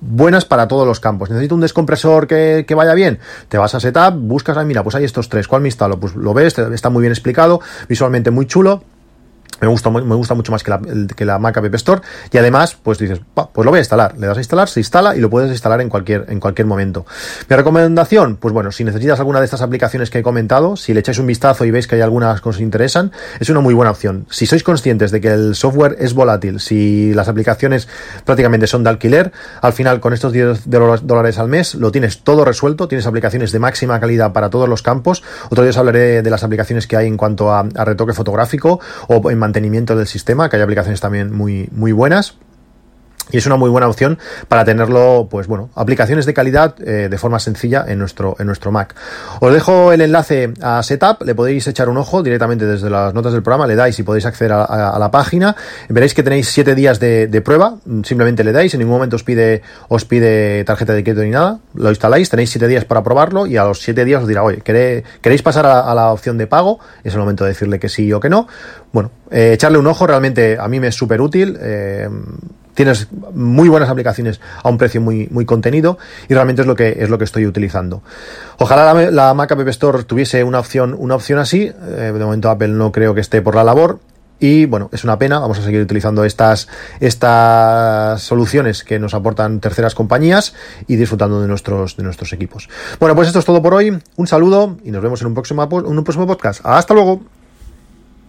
buenas 0.00 0.44
para 0.44 0.68
todos 0.68 0.86
los 0.86 1.00
campos. 1.00 1.30
Necesito 1.30 1.54
un 1.54 1.60
descompresor 1.60 2.26
que, 2.26 2.64
que, 2.66 2.74
vaya 2.74 2.94
bien. 2.94 3.18
Te 3.48 3.58
vas 3.58 3.74
a 3.74 3.80
setup, 3.80 4.14
buscas, 4.14 4.64
mira, 4.64 4.82
pues 4.82 4.94
hay 4.96 5.04
estos 5.04 5.28
tres. 5.28 5.48
¿Cuál 5.48 5.62
me 5.62 5.68
instalo? 5.68 5.98
Pues 5.98 6.14
lo 6.14 6.34
ves, 6.34 6.58
está 6.58 6.90
muy 6.90 7.00
bien 7.00 7.12
explicado, 7.12 7.60
visualmente 7.88 8.30
muy 8.30 8.46
chulo 8.46 8.82
me 9.60 9.68
gusta, 9.68 9.90
me 9.90 10.14
gusta 10.14 10.34
mucho 10.34 10.52
más 10.52 10.62
que 10.62 10.70
la, 10.70 10.80
que 11.16 11.24
la 11.24 11.38
Mac 11.38 11.56
App 11.56 11.74
Store. 11.74 12.02
Y 12.30 12.38
además 12.38 12.76
pues 12.82 12.98
dices 12.98 13.20
pues 13.34 13.64
lo 13.64 13.70
voy 13.70 13.78
a 13.78 13.80
instalar 13.80 14.16
le 14.18 14.26
das 14.26 14.36
a 14.36 14.40
instalar 14.40 14.68
se 14.68 14.80
instala 14.80 15.16
y 15.16 15.20
lo 15.20 15.30
puedes 15.30 15.50
instalar 15.50 15.80
en 15.80 15.88
cualquier 15.88 16.26
en 16.28 16.40
cualquier 16.40 16.66
momento. 16.66 17.06
Mi 17.48 17.56
recomendación 17.56 18.36
pues 18.36 18.52
bueno 18.52 18.72
si 18.72 18.84
necesitas 18.84 19.18
alguna 19.18 19.40
de 19.40 19.46
estas 19.46 19.62
aplicaciones 19.62 20.10
que 20.10 20.18
he 20.18 20.22
comentado 20.22 20.76
si 20.76 20.94
le 20.94 21.00
echáis 21.00 21.18
un 21.18 21.26
vistazo 21.26 21.64
y 21.64 21.70
veis 21.70 21.86
que 21.86 21.96
hay 21.96 22.02
algunas 22.02 22.40
que 22.40 22.48
os 22.48 22.60
interesan 22.60 23.12
es 23.40 23.48
una 23.50 23.60
muy 23.60 23.74
buena 23.74 23.90
opción. 23.90 24.26
Si 24.30 24.46
sois 24.46 24.62
conscientes 24.62 25.10
de 25.10 25.20
que 25.20 25.28
el 25.28 25.54
software 25.54 25.96
es 25.98 26.14
volátil 26.14 26.60
si 26.60 27.14
las 27.14 27.28
aplicaciones 27.28 27.88
prácticamente 28.24 28.66
son 28.66 28.84
de 28.84 28.90
alquiler 28.90 29.32
al 29.62 29.72
final 29.72 30.00
con 30.00 30.12
estos 30.12 30.32
10 30.32 30.64
dólares 30.66 31.38
al 31.38 31.48
mes 31.48 31.74
lo 31.74 31.92
tienes 31.92 32.22
todo 32.22 32.44
resuelto. 32.44 32.88
Tienes 32.88 33.06
aplicaciones 33.06 33.52
de 33.52 33.58
máxima 33.58 34.00
calidad 34.00 34.32
para 34.32 34.50
todos 34.50 34.68
los 34.68 34.82
campos. 34.82 35.22
Otro 35.50 35.62
día 35.62 35.70
os 35.70 35.78
hablaré 35.78 36.22
de 36.22 36.30
las 36.30 36.42
aplicaciones 36.44 36.86
que 36.86 36.96
hay 36.96 37.06
en 37.06 37.16
cuanto 37.16 37.52
a, 37.52 37.62
retoque 37.62 38.12
fotográfico 38.12 38.80
o 39.08 39.30
en 39.36 39.40
mantenimiento 39.40 39.94
del 39.94 40.06
sistema, 40.06 40.48
que 40.48 40.56
hay 40.56 40.62
aplicaciones 40.62 41.00
también 41.00 41.32
muy, 41.32 41.68
muy 41.70 41.92
buenas. 41.92 42.36
Y 43.30 43.38
es 43.38 43.46
una 43.46 43.56
muy 43.56 43.70
buena 43.70 43.88
opción 43.88 44.18
para 44.48 44.64
tenerlo, 44.64 45.26
pues 45.30 45.48
bueno, 45.48 45.70
aplicaciones 45.74 46.26
de 46.26 46.34
calidad 46.34 46.76
eh, 46.80 47.08
de 47.10 47.18
forma 47.18 47.40
sencilla 47.40 47.84
en 47.88 47.98
nuestro, 47.98 48.36
en 48.38 48.46
nuestro 48.46 48.70
Mac. 48.70 48.94
Os 49.40 49.52
dejo 49.52 49.92
el 49.92 50.00
enlace 50.00 50.54
a 50.62 50.82
Setup, 50.82 51.22
le 51.22 51.34
podéis 51.34 51.66
echar 51.66 51.88
un 51.88 51.96
ojo 51.96 52.22
directamente 52.22 52.66
desde 52.66 52.88
las 52.88 53.14
notas 53.14 53.32
del 53.32 53.42
programa, 53.42 53.66
le 53.66 53.74
dais 53.74 53.98
y 53.98 54.04
podéis 54.04 54.26
acceder 54.26 54.52
a, 54.52 54.96
la 54.98 55.10
página. 55.10 55.56
Veréis 55.88 56.14
que 56.14 56.22
tenéis 56.22 56.48
siete 56.48 56.74
días 56.74 57.00
de, 57.00 57.42
prueba, 57.44 57.76
simplemente 58.04 58.44
le 58.44 58.52
dais, 58.52 58.72
en 58.74 58.80
ningún 58.80 58.94
momento 58.94 59.16
os 59.16 59.24
pide, 59.24 59.62
os 59.88 60.04
pide 60.04 60.64
tarjeta 60.64 60.92
de 60.92 61.02
crédito 61.02 61.22
ni 61.22 61.30
nada, 61.30 61.58
lo 61.74 61.90
instaláis, 61.90 62.30
tenéis 62.30 62.50
siete 62.50 62.68
días 62.68 62.84
para 62.84 63.02
probarlo 63.02 63.46
y 63.46 63.56
a 63.56 63.64
los 63.64 63.80
siete 63.80 64.04
días 64.04 64.22
os 64.22 64.28
dirá, 64.28 64.42
oye, 64.44 64.62
¿queréis 64.62 65.42
pasar 65.42 65.66
a, 65.66 65.80
a 65.80 65.94
la 65.94 66.12
opción 66.12 66.38
de 66.38 66.46
pago? 66.46 66.78
Es 67.02 67.12
el 67.14 67.20
momento 67.20 67.44
de 67.44 67.50
decirle 67.50 67.78
que 67.78 67.88
sí 67.88 68.12
o 68.12 68.20
que 68.20 68.30
no. 68.30 68.46
Bueno, 68.92 69.10
eh, 69.30 69.52
echarle 69.52 69.78
un 69.78 69.86
ojo, 69.86 70.06
realmente 70.06 70.56
a 70.58 70.68
mí 70.68 70.80
me 70.80 70.88
es 70.88 70.94
súper 70.94 71.20
útil. 71.20 71.58
Eh, 71.60 72.08
tienes 72.76 73.08
muy 73.34 73.68
buenas 73.68 73.88
aplicaciones 73.88 74.40
a 74.62 74.68
un 74.68 74.78
precio 74.78 75.00
muy, 75.00 75.26
muy 75.32 75.44
contenido 75.44 75.98
y 76.28 76.34
realmente 76.34 76.62
es 76.62 76.68
lo 76.68 76.76
que 76.76 76.96
es 77.00 77.10
lo 77.10 77.18
que 77.18 77.24
estoy 77.24 77.46
utilizando. 77.46 78.02
Ojalá 78.58 78.94
la, 78.94 79.10
la 79.10 79.34
Mac 79.34 79.50
App 79.50 79.66
Store 79.68 80.04
tuviese 80.04 80.44
una 80.44 80.60
opción, 80.60 80.94
una 80.96 81.16
opción 81.16 81.40
así. 81.40 81.62
Eh, 81.62 82.12
de 82.14 82.24
momento 82.24 82.50
Apple 82.50 82.68
no 82.68 82.92
creo 82.92 83.14
que 83.14 83.20
esté 83.20 83.42
por 83.42 83.56
la 83.56 83.64
labor. 83.64 83.98
Y 84.38 84.66
bueno, 84.66 84.90
es 84.92 85.02
una 85.02 85.18
pena, 85.18 85.38
vamos 85.38 85.58
a 85.58 85.62
seguir 85.62 85.80
utilizando 85.80 86.22
estas, 86.22 86.68
estas 87.00 88.20
soluciones 88.20 88.84
que 88.84 88.98
nos 88.98 89.14
aportan 89.14 89.60
terceras 89.60 89.94
compañías 89.94 90.54
y 90.86 90.96
disfrutando 90.96 91.40
de 91.40 91.48
nuestros, 91.48 91.96
de 91.96 92.02
nuestros 92.02 92.34
equipos. 92.34 92.68
Bueno, 93.00 93.16
pues 93.16 93.28
esto 93.28 93.38
es 93.38 93.46
todo 93.46 93.62
por 93.62 93.72
hoy. 93.72 93.98
Un 94.16 94.26
saludo 94.26 94.76
y 94.84 94.90
nos 94.90 95.02
vemos 95.02 95.22
en 95.22 95.28
un 95.28 95.34
próximo, 95.34 95.62
en 95.64 95.86
un 95.86 96.04
próximo 96.04 96.26
podcast. 96.26 96.60
Hasta 96.64 96.92
luego. 96.92 97.35